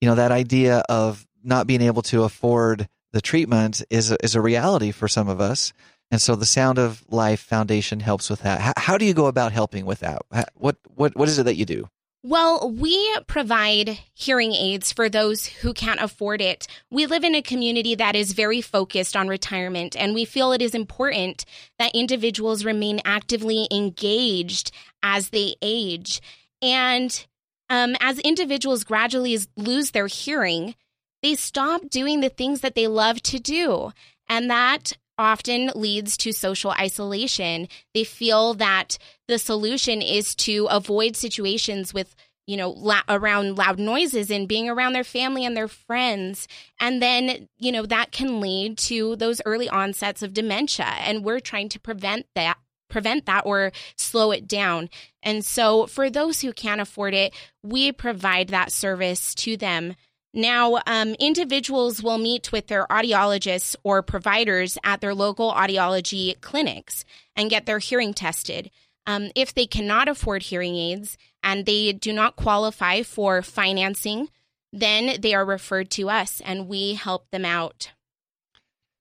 you 0.01 0.07
know, 0.07 0.15
that 0.15 0.31
idea 0.31 0.83
of 0.89 1.25
not 1.43 1.67
being 1.67 1.81
able 1.81 2.01
to 2.03 2.23
afford 2.23 2.87
the 3.11 3.21
treatment 3.21 3.83
is 3.89 4.11
is 4.11 4.35
a 4.35 4.41
reality 4.41 4.91
for 4.91 5.07
some 5.07 5.29
of 5.29 5.39
us. 5.39 5.73
And 6.11 6.21
so 6.21 6.35
the 6.35 6.45
Sound 6.45 6.77
of 6.77 7.03
Life 7.09 7.39
Foundation 7.39 7.99
helps 7.99 8.29
with 8.29 8.41
that. 8.41 8.61
How, 8.61 8.73
how 8.77 8.97
do 8.97 9.05
you 9.05 9.13
go 9.13 9.25
about 9.25 9.51
helping 9.51 9.85
with 9.85 9.99
that? 9.99 10.21
What, 10.55 10.77
what, 10.93 11.15
what 11.15 11.27
is 11.27 11.39
it 11.39 11.43
that 11.43 11.55
you 11.55 11.65
do? 11.65 11.89
Well, 12.27 12.71
we 12.71 13.19
provide 13.27 13.99
hearing 14.15 14.51
aids 14.51 14.91
for 14.91 15.09
those 15.09 15.45
who 15.45 15.75
can't 15.75 16.01
afford 16.01 16.41
it. 16.41 16.65
We 16.89 17.05
live 17.05 17.23
in 17.23 17.35
a 17.35 17.43
community 17.43 17.93
that 17.93 18.15
is 18.15 18.33
very 18.33 18.61
focused 18.61 19.15
on 19.15 19.27
retirement, 19.27 19.95
and 19.95 20.15
we 20.15 20.25
feel 20.25 20.51
it 20.51 20.59
is 20.63 20.73
important 20.73 21.45
that 21.77 21.93
individuals 21.93 22.65
remain 22.65 22.99
actively 23.05 23.67
engaged 23.71 24.71
as 25.03 25.29
they 25.29 25.53
age. 25.61 26.19
And 26.63 27.27
um, 27.69 27.95
as 27.99 28.17
individuals 28.17 28.83
gradually 28.83 29.37
lose 29.55 29.91
their 29.91 30.07
hearing, 30.07 30.73
they 31.21 31.35
stop 31.35 31.91
doing 31.91 32.21
the 32.21 32.29
things 32.29 32.61
that 32.61 32.73
they 32.73 32.87
love 32.87 33.21
to 33.21 33.39
do. 33.39 33.91
And 34.27 34.49
that 34.49 34.93
often 35.17 35.71
leads 35.75 36.17
to 36.17 36.31
social 36.31 36.71
isolation. 36.71 37.67
They 37.93 38.03
feel 38.03 38.53
that 38.55 38.97
the 39.27 39.39
solution 39.39 40.01
is 40.01 40.35
to 40.35 40.67
avoid 40.69 41.15
situations 41.15 41.93
with 41.93 42.15
you 42.47 42.57
know 42.57 42.69
la- 42.69 43.01
around 43.09 43.57
loud 43.57 43.79
noises 43.79 44.29
and 44.29 44.47
being 44.47 44.69
around 44.69 44.93
their 44.93 45.03
family 45.03 45.45
and 45.45 45.55
their 45.55 45.67
friends. 45.67 46.47
And 46.79 47.01
then 47.01 47.47
you 47.57 47.71
know 47.71 47.85
that 47.85 48.11
can 48.11 48.39
lead 48.39 48.77
to 48.79 49.15
those 49.15 49.41
early 49.45 49.69
onsets 49.69 50.21
of 50.21 50.33
dementia. 50.33 50.85
And 50.85 51.23
we're 51.23 51.39
trying 51.39 51.69
to 51.69 51.79
prevent 51.79 52.27
that 52.35 52.57
prevent 52.87 53.25
that 53.25 53.45
or 53.45 53.71
slow 53.97 54.31
it 54.31 54.47
down. 54.47 54.89
And 55.23 55.43
so 55.43 55.87
for 55.87 56.09
those 56.09 56.41
who 56.41 56.53
can't 56.53 56.81
afford 56.81 57.13
it 57.13 57.33
we 57.63 57.91
provide 57.91 58.49
that 58.49 58.71
service 58.71 59.33
to 59.35 59.57
them 59.57 59.95
now, 60.35 60.81
um, 60.85 61.15
individuals 61.15 62.03
will 62.03 62.17
meet 62.17 62.51
with 62.51 62.67
their 62.67 62.85
audiologists 62.87 63.75
or 63.83 64.01
providers 64.01 64.77
at 64.83 64.99
their 64.99 65.15
local 65.15 65.51
audiology 65.53 66.39
clinics 66.41 67.05
and 67.37 67.49
get 67.49 67.65
their 67.65 67.79
hearing 67.79 68.13
tested. 68.13 68.69
Um, 69.07 69.31
if 69.33 69.53
they 69.53 69.65
cannot 69.65 70.09
afford 70.09 70.43
hearing 70.43 70.75
aids 70.75 71.17
and 71.41 71.65
they 71.65 71.93
do 71.93 72.11
not 72.11 72.35
qualify 72.35 73.03
for 73.03 73.41
financing, 73.41 74.27
then 74.73 75.21
they 75.21 75.33
are 75.33 75.45
referred 75.45 75.89
to 75.91 76.09
us 76.09 76.41
and 76.43 76.67
we 76.67 76.95
help 76.95 77.29
them 77.31 77.45
out. 77.45 77.91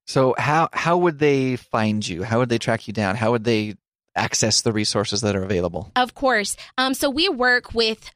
So 0.06 0.34
how 0.38 0.68
how 0.72 0.98
would 0.98 1.18
they 1.18 1.56
find 1.56 2.06
you? 2.06 2.22
How 2.22 2.38
would 2.38 2.48
they 2.48 2.58
track 2.58 2.86
you 2.86 2.92
down? 2.92 3.16
How 3.16 3.32
would 3.32 3.44
they 3.44 3.74
access 4.14 4.60
the 4.60 4.72
resources 4.72 5.22
that 5.22 5.34
are 5.34 5.42
available? 5.42 5.90
Of 5.96 6.14
course. 6.14 6.56
Um, 6.78 6.94
so 6.94 7.10
we 7.10 7.28
work 7.28 7.74
with 7.74 8.10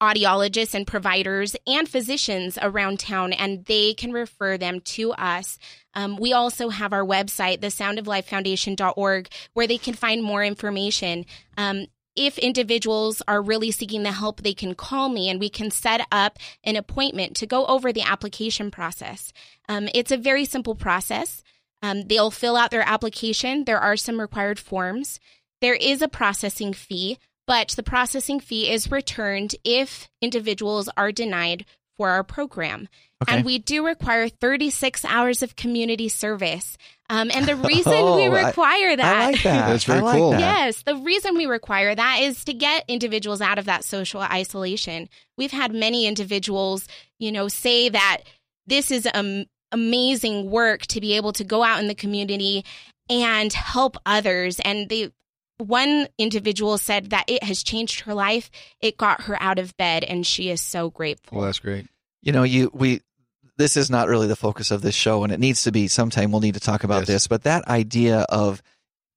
audiologists 0.00 0.74
and 0.74 0.86
providers 0.86 1.56
and 1.66 1.88
physicians 1.88 2.58
around 2.60 2.98
town, 2.98 3.32
and 3.32 3.64
they 3.66 3.94
can 3.94 4.12
refer 4.12 4.56
them 4.56 4.80
to 4.80 5.12
us. 5.12 5.58
Um, 5.94 6.16
we 6.16 6.32
also 6.32 6.68
have 6.70 6.92
our 6.92 7.04
website, 7.04 7.58
thesoundoflifefoundation.org, 7.58 9.28
where 9.52 9.66
they 9.66 9.78
can 9.78 9.94
find 9.94 10.22
more 10.22 10.44
information. 10.44 11.26
Um, 11.58 11.86
if 12.16 12.38
individuals 12.38 13.22
are 13.28 13.40
really 13.40 13.70
seeking 13.70 14.02
the 14.02 14.12
help, 14.12 14.42
they 14.42 14.54
can 14.54 14.74
call 14.74 15.08
me 15.08 15.28
and 15.28 15.38
we 15.38 15.48
can 15.48 15.70
set 15.70 16.06
up 16.10 16.38
an 16.64 16.76
appointment 16.76 17.36
to 17.36 17.46
go 17.46 17.66
over 17.66 17.92
the 17.92 18.02
application 18.02 18.70
process. 18.70 19.32
Um, 19.68 19.88
it's 19.94 20.10
a 20.10 20.16
very 20.16 20.44
simple 20.44 20.74
process. 20.74 21.42
Um, 21.82 22.02
they'll 22.02 22.30
fill 22.30 22.56
out 22.56 22.70
their 22.70 22.86
application. 22.86 23.64
There 23.64 23.78
are 23.78 23.96
some 23.96 24.20
required 24.20 24.58
forms. 24.58 25.20
There 25.60 25.74
is 25.74 26.02
a 26.02 26.08
processing 26.08 26.72
fee 26.72 27.18
but 27.50 27.70
the 27.70 27.82
processing 27.82 28.38
fee 28.38 28.70
is 28.70 28.92
returned 28.92 29.56
if 29.64 30.08
individuals 30.22 30.88
are 30.96 31.10
denied 31.10 31.64
for 31.96 32.08
our 32.10 32.22
program. 32.22 32.88
Okay. 33.24 33.34
And 33.34 33.44
we 33.44 33.58
do 33.58 33.84
require 33.84 34.28
36 34.28 35.04
hours 35.04 35.42
of 35.42 35.56
community 35.56 36.08
service. 36.08 36.78
Um, 37.08 37.28
and 37.34 37.46
the 37.46 37.56
reason 37.68 37.92
oh, 37.92 38.14
we 38.14 38.28
require 38.28 38.90
I, 38.90 38.96
that, 38.96 39.16
I 39.16 39.26
like 39.32 39.42
that. 39.42 39.66
That's 39.66 39.82
very 39.82 40.00
like 40.00 40.16
cool. 40.16 40.30
That. 40.30 40.38
Yes, 40.38 40.84
the 40.84 40.94
reason 40.94 41.36
we 41.36 41.46
require 41.46 41.92
that 41.92 42.20
is 42.20 42.44
to 42.44 42.54
get 42.54 42.84
individuals 42.86 43.40
out 43.40 43.58
of 43.58 43.64
that 43.64 43.82
social 43.82 44.20
isolation. 44.20 45.08
We've 45.36 45.50
had 45.50 45.74
many 45.74 46.06
individuals, 46.06 46.86
you 47.18 47.32
know, 47.32 47.48
say 47.48 47.88
that 47.88 48.18
this 48.68 48.92
is 48.92 49.08
um, 49.12 49.46
amazing 49.72 50.52
work 50.52 50.82
to 50.82 51.00
be 51.00 51.14
able 51.14 51.32
to 51.32 51.42
go 51.42 51.64
out 51.64 51.80
in 51.80 51.88
the 51.88 51.96
community 51.96 52.64
and 53.08 53.52
help 53.52 53.96
others. 54.06 54.60
And 54.60 54.88
they 54.88 55.10
one 55.60 56.08
individual 56.18 56.78
said 56.78 57.10
that 57.10 57.24
it 57.28 57.42
has 57.42 57.62
changed 57.62 58.00
her 58.00 58.14
life. 58.14 58.50
It 58.80 58.96
got 58.96 59.22
her 59.22 59.40
out 59.40 59.58
of 59.58 59.76
bed, 59.76 60.04
and 60.04 60.26
she 60.26 60.50
is 60.50 60.60
so 60.60 60.90
grateful. 60.90 61.38
Well, 61.38 61.46
that's 61.46 61.58
great. 61.58 61.86
You 62.22 62.32
know, 62.32 62.42
you 62.42 62.70
we 62.72 63.00
this 63.56 63.76
is 63.76 63.90
not 63.90 64.08
really 64.08 64.26
the 64.26 64.36
focus 64.36 64.70
of 64.70 64.82
this 64.82 64.94
show, 64.94 65.22
and 65.22 65.32
it 65.32 65.40
needs 65.40 65.64
to 65.64 65.72
be. 65.72 65.88
Sometime 65.88 66.32
we'll 66.32 66.40
need 66.40 66.54
to 66.54 66.60
talk 66.60 66.84
about 66.84 67.00
yes. 67.00 67.08
this, 67.08 67.26
but 67.26 67.44
that 67.44 67.68
idea 67.68 68.20
of 68.28 68.62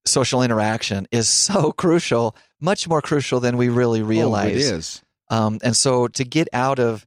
social 0.06 0.44
interaction 0.44 1.08
is 1.12 1.30
so 1.30 1.72
crucial, 1.72 2.36
much 2.60 2.88
more 2.88 3.02
crucial 3.02 3.40
than 3.40 3.58
we 3.58 3.70
really 3.70 4.04
realize. 4.04 4.46
Oh, 4.46 4.50
it 4.50 4.58
is. 4.58 5.02
Um, 5.30 5.60
and 5.64 5.76
so 5.76 6.08
to 6.10 6.24
get 6.24 6.48
out 6.54 6.80
of 6.80 7.06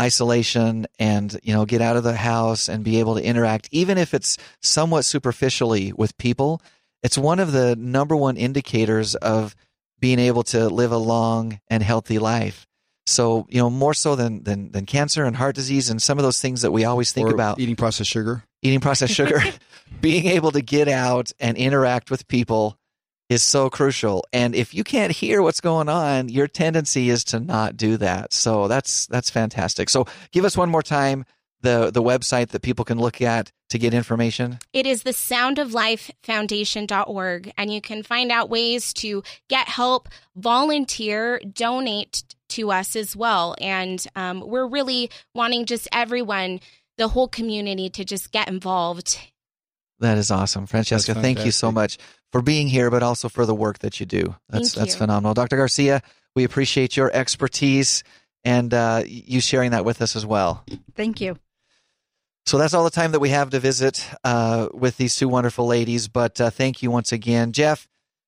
isolation 0.00 0.86
and 0.98 1.38
you 1.42 1.52
know 1.52 1.64
get 1.64 1.82
out 1.82 1.96
of 1.96 2.04
the 2.04 2.14
house 2.14 2.68
and 2.68 2.84
be 2.84 3.00
able 3.00 3.16
to 3.16 3.24
interact, 3.24 3.68
even 3.70 3.98
if 3.98 4.14
it's 4.14 4.38
somewhat 4.60 5.04
superficially 5.04 5.92
with 5.92 6.16
people 6.18 6.62
it's 7.02 7.18
one 7.18 7.40
of 7.40 7.52
the 7.52 7.76
number 7.76 8.16
one 8.16 8.36
indicators 8.36 9.14
of 9.14 9.54
being 10.00 10.18
able 10.18 10.42
to 10.44 10.68
live 10.68 10.92
a 10.92 10.98
long 10.98 11.60
and 11.68 11.82
healthy 11.82 12.18
life. 12.18 12.66
So, 13.06 13.46
you 13.48 13.58
know, 13.58 13.70
more 13.70 13.94
so 13.94 14.16
than, 14.16 14.44
than, 14.44 14.70
than 14.70 14.84
cancer 14.84 15.24
and 15.24 15.34
heart 15.34 15.54
disease 15.54 15.88
and 15.88 16.00
some 16.00 16.18
of 16.18 16.24
those 16.24 16.40
things 16.40 16.62
that 16.62 16.72
we 16.72 16.84
always 16.84 17.10
think 17.10 17.28
or 17.28 17.34
about. 17.34 17.58
Eating 17.58 17.76
processed 17.76 18.10
sugar. 18.10 18.44
Eating 18.62 18.80
processed 18.80 19.14
sugar. 19.14 19.40
being 20.00 20.26
able 20.26 20.50
to 20.52 20.60
get 20.60 20.88
out 20.88 21.32
and 21.40 21.56
interact 21.56 22.10
with 22.10 22.28
people 22.28 22.78
is 23.28 23.42
so 23.42 23.68
crucial. 23.68 24.24
And 24.32 24.54
if 24.54 24.74
you 24.74 24.84
can't 24.84 25.12
hear 25.12 25.42
what's 25.42 25.60
going 25.60 25.88
on, 25.88 26.28
your 26.28 26.48
tendency 26.48 27.10
is 27.10 27.24
to 27.24 27.40
not 27.40 27.76
do 27.76 27.96
that. 27.98 28.32
So 28.32 28.68
that's 28.68 29.06
that's 29.06 29.30
fantastic. 29.30 29.88
So 29.90 30.06
give 30.32 30.44
us 30.44 30.56
one 30.56 30.70
more 30.70 30.82
time 30.82 31.24
the 31.60 31.90
the 31.90 32.02
website 32.02 32.48
that 32.48 32.62
people 32.62 32.84
can 32.84 32.98
look 32.98 33.20
at 33.20 33.52
to 33.70 33.78
get 33.78 33.94
information? 33.94 34.58
It 34.72 34.86
is 34.86 35.02
the 35.02 35.10
soundoflifefoundation.org 35.10 37.52
and 37.56 37.72
you 37.72 37.80
can 37.80 38.02
find 38.02 38.32
out 38.32 38.50
ways 38.50 38.92
to 38.94 39.22
get 39.48 39.68
help, 39.68 40.08
volunteer, 40.36 41.40
donate 41.40 42.24
to 42.50 42.70
us 42.70 42.96
as 42.96 43.14
well. 43.14 43.54
And 43.60 44.04
um, 44.16 44.40
we're 44.40 44.66
really 44.66 45.10
wanting 45.34 45.66
just 45.66 45.86
everyone, 45.92 46.60
the 46.96 47.08
whole 47.08 47.28
community, 47.28 47.90
to 47.90 48.04
just 48.04 48.32
get 48.32 48.48
involved. 48.48 49.18
That 50.00 50.16
is 50.16 50.30
awesome, 50.30 50.66
Francesca. 50.66 51.14
Thank 51.14 51.44
you 51.44 51.50
so 51.50 51.72
much 51.72 51.98
for 52.30 52.40
being 52.40 52.68
here, 52.68 52.88
but 52.90 53.02
also 53.02 53.28
for 53.28 53.44
the 53.46 53.54
work 53.54 53.80
that 53.80 53.98
you 53.98 54.06
do. 54.06 54.36
That's 54.48 54.74
thank 54.74 54.86
that's 54.86 54.94
phenomenal, 54.94 55.34
Dr. 55.34 55.56
Garcia. 55.56 56.02
We 56.36 56.44
appreciate 56.44 56.96
your 56.96 57.10
expertise 57.12 58.04
and 58.44 58.72
uh, 58.72 59.02
you 59.06 59.40
sharing 59.40 59.72
that 59.72 59.84
with 59.84 60.00
us 60.00 60.14
as 60.14 60.24
well. 60.24 60.64
Thank 60.94 61.20
you. 61.20 61.36
So 62.48 62.56
that's 62.56 62.72
all 62.72 62.84
the 62.84 62.88
time 62.88 63.12
that 63.12 63.20
we 63.20 63.28
have 63.28 63.50
to 63.50 63.60
visit 63.60 64.08
uh, 64.24 64.68
with 64.72 64.96
these 64.96 65.14
two 65.14 65.28
wonderful 65.28 65.66
ladies. 65.66 66.08
But 66.08 66.40
uh, 66.40 66.48
thank 66.48 66.82
you 66.82 66.90
once 66.90 67.12
again, 67.12 67.52
Jeff. 67.52 67.86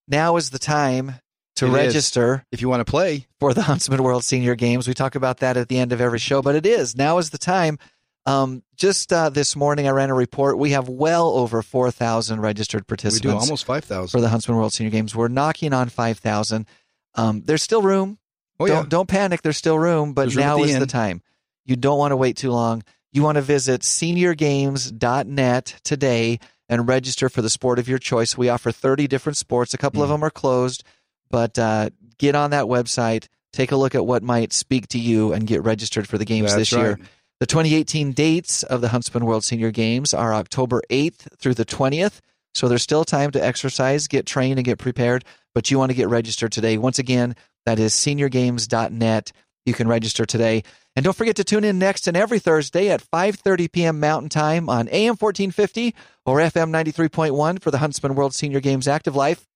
Now 0.08 0.36
is 0.36 0.50
the 0.50 0.58
time 0.58 1.14
to 1.56 1.64
it 1.64 1.70
register 1.70 2.34
is. 2.34 2.40
if 2.52 2.60
you 2.60 2.68
want 2.68 2.80
to 2.80 2.84
play 2.84 3.28
for 3.38 3.54
the 3.54 3.62
Huntsman 3.70 4.02
World 4.02 4.22
Senior 4.22 4.56
Games. 4.56 4.86
We 4.86 4.92
talk 4.92 5.14
about 5.14 5.38
that 5.38 5.56
at 5.56 5.68
the 5.68 5.78
end 5.78 5.92
of 5.92 6.02
every 6.02 6.18
show, 6.18 6.42
but 6.42 6.54
it 6.54 6.66
is 6.66 6.94
now 6.94 7.16
is 7.16 7.30
the 7.30 7.38
time. 7.38 7.78
Um, 8.26 8.62
just 8.76 9.10
uh, 9.10 9.30
this 9.30 9.56
morning, 9.56 9.88
I 9.88 9.92
ran 9.92 10.10
a 10.10 10.14
report. 10.14 10.58
We 10.58 10.72
have 10.72 10.86
well 10.90 11.30
over 11.30 11.62
four 11.62 11.90
thousand 11.90 12.42
registered 12.42 12.86
participants. 12.86 13.24
We 13.24 13.30
do 13.30 13.38
almost 13.38 13.64
five 13.64 13.84
thousand 13.84 14.10
for 14.10 14.20
the 14.20 14.28
Huntsman 14.28 14.58
World 14.58 14.74
Senior 14.74 14.90
Games. 14.90 15.16
We're 15.16 15.28
knocking 15.28 15.72
on 15.72 15.88
five 15.88 16.18
thousand. 16.18 16.66
Um, 17.14 17.40
there's 17.46 17.62
still 17.62 17.80
room. 17.80 18.18
Oh, 18.58 18.66
don't, 18.66 18.76
yeah. 18.76 18.88
don't 18.90 19.08
panic. 19.08 19.40
There's 19.40 19.56
still 19.56 19.78
room, 19.78 20.12
but 20.12 20.28
room 20.28 20.44
now 20.44 20.56
the 20.58 20.64
is 20.64 20.74
end. 20.74 20.82
the 20.82 20.86
time. 20.86 21.22
You 21.64 21.76
don't 21.76 21.98
want 21.98 22.12
to 22.12 22.18
wait 22.18 22.36
too 22.36 22.50
long 22.50 22.82
you 23.12 23.22
want 23.22 23.36
to 23.36 23.42
visit 23.42 23.82
seniorgames.net 23.82 25.80
today 25.82 26.38
and 26.68 26.88
register 26.88 27.28
for 27.28 27.42
the 27.42 27.50
sport 27.50 27.78
of 27.78 27.88
your 27.88 27.98
choice. 27.98 28.38
We 28.38 28.48
offer 28.48 28.70
30 28.70 29.08
different 29.08 29.36
sports. 29.36 29.74
A 29.74 29.78
couple 29.78 30.00
mm. 30.00 30.04
of 30.04 30.10
them 30.10 30.22
are 30.22 30.30
closed, 30.30 30.84
but 31.28 31.58
uh, 31.58 31.90
get 32.18 32.34
on 32.34 32.50
that 32.50 32.66
website, 32.66 33.26
take 33.52 33.72
a 33.72 33.76
look 33.76 33.94
at 33.94 34.06
what 34.06 34.22
might 34.22 34.52
speak 34.52 34.86
to 34.88 34.98
you, 34.98 35.32
and 35.32 35.46
get 35.46 35.64
registered 35.64 36.08
for 36.08 36.18
the 36.18 36.24
games 36.24 36.54
That's 36.54 36.70
this 36.70 36.72
right. 36.72 36.82
year. 36.82 36.98
The 37.40 37.46
2018 37.46 38.12
dates 38.12 38.62
of 38.62 38.82
the 38.82 38.88
Huntsman 38.88 39.24
World 39.24 39.44
Senior 39.44 39.70
Games 39.70 40.12
are 40.12 40.34
October 40.34 40.82
8th 40.90 41.38
through 41.38 41.54
the 41.54 41.64
20th. 41.64 42.20
So 42.54 42.68
there's 42.68 42.82
still 42.82 43.04
time 43.04 43.30
to 43.32 43.42
exercise, 43.44 44.08
get 44.08 44.26
trained, 44.26 44.58
and 44.58 44.64
get 44.64 44.78
prepared, 44.78 45.24
but 45.54 45.70
you 45.70 45.78
want 45.78 45.90
to 45.90 45.96
get 45.96 46.08
registered 46.08 46.52
today. 46.52 46.78
Once 46.78 46.98
again, 46.98 47.34
that 47.64 47.78
is 47.78 47.94
seniorgames.net. 47.94 49.32
You 49.66 49.74
can 49.74 49.88
register 49.88 50.26
today. 50.26 50.64
And 50.96 51.04
don't 51.04 51.16
forget 51.16 51.36
to 51.36 51.44
tune 51.44 51.64
in 51.64 51.78
next 51.78 52.08
and 52.08 52.16
every 52.16 52.38
Thursday 52.38 52.88
at 52.88 53.02
5:30 53.02 53.70
p.m. 53.70 54.00
Mountain 54.00 54.28
Time 54.28 54.68
on 54.68 54.88
AM 54.88 55.16
1450 55.16 55.94
or 56.26 56.38
FM 56.38 56.70
93.1 56.70 57.62
for 57.62 57.70
the 57.70 57.78
Huntsman 57.78 58.14
World 58.14 58.34
Senior 58.34 58.60
Games 58.60 58.88
Active 58.88 59.14
Life. 59.14 59.46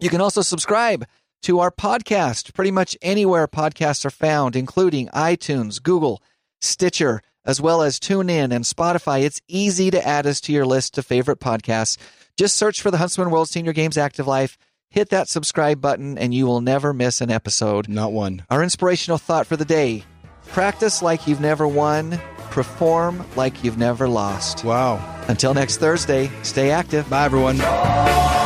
You 0.00 0.10
can 0.10 0.20
also 0.20 0.42
subscribe 0.42 1.06
to 1.42 1.60
our 1.60 1.70
podcast 1.70 2.54
pretty 2.54 2.70
much 2.70 2.96
anywhere 3.00 3.48
podcasts 3.48 4.04
are 4.04 4.10
found, 4.10 4.56
including 4.56 5.08
iTunes, 5.08 5.82
Google, 5.82 6.22
Stitcher, 6.60 7.22
as 7.44 7.60
well 7.60 7.82
as 7.82 8.00
TuneIn 8.00 8.52
and 8.52 8.64
Spotify. 8.64 9.22
It's 9.22 9.40
easy 9.48 9.90
to 9.90 10.06
add 10.06 10.26
us 10.26 10.40
to 10.42 10.52
your 10.52 10.66
list 10.66 10.98
of 10.98 11.06
favorite 11.06 11.40
podcasts. 11.40 11.96
Just 12.36 12.56
search 12.56 12.82
for 12.82 12.90
the 12.90 12.98
Huntsman 12.98 13.30
World 13.30 13.48
Senior 13.48 13.72
Games 13.72 13.96
Active 13.96 14.26
Life, 14.26 14.58
hit 14.90 15.08
that 15.10 15.28
subscribe 15.28 15.80
button, 15.80 16.18
and 16.18 16.34
you 16.34 16.46
will 16.46 16.60
never 16.60 16.92
miss 16.92 17.20
an 17.20 17.30
episode. 17.30 17.88
Not 17.88 18.12
one. 18.12 18.44
Our 18.50 18.62
inspirational 18.62 19.18
thought 19.18 19.46
for 19.46 19.56
the 19.56 19.64
day 19.64 20.04
practice 20.46 21.02
like 21.02 21.26
you've 21.26 21.40
never 21.40 21.66
won, 21.68 22.20
perform 22.50 23.24
like 23.36 23.64
you've 23.64 23.78
never 23.78 24.08
lost. 24.08 24.64
Wow. 24.64 25.00
Until 25.28 25.54
next 25.54 25.78
Thursday, 25.78 26.30
stay 26.42 26.70
active. 26.70 27.08
Bye, 27.10 27.24
everyone. 27.24 28.45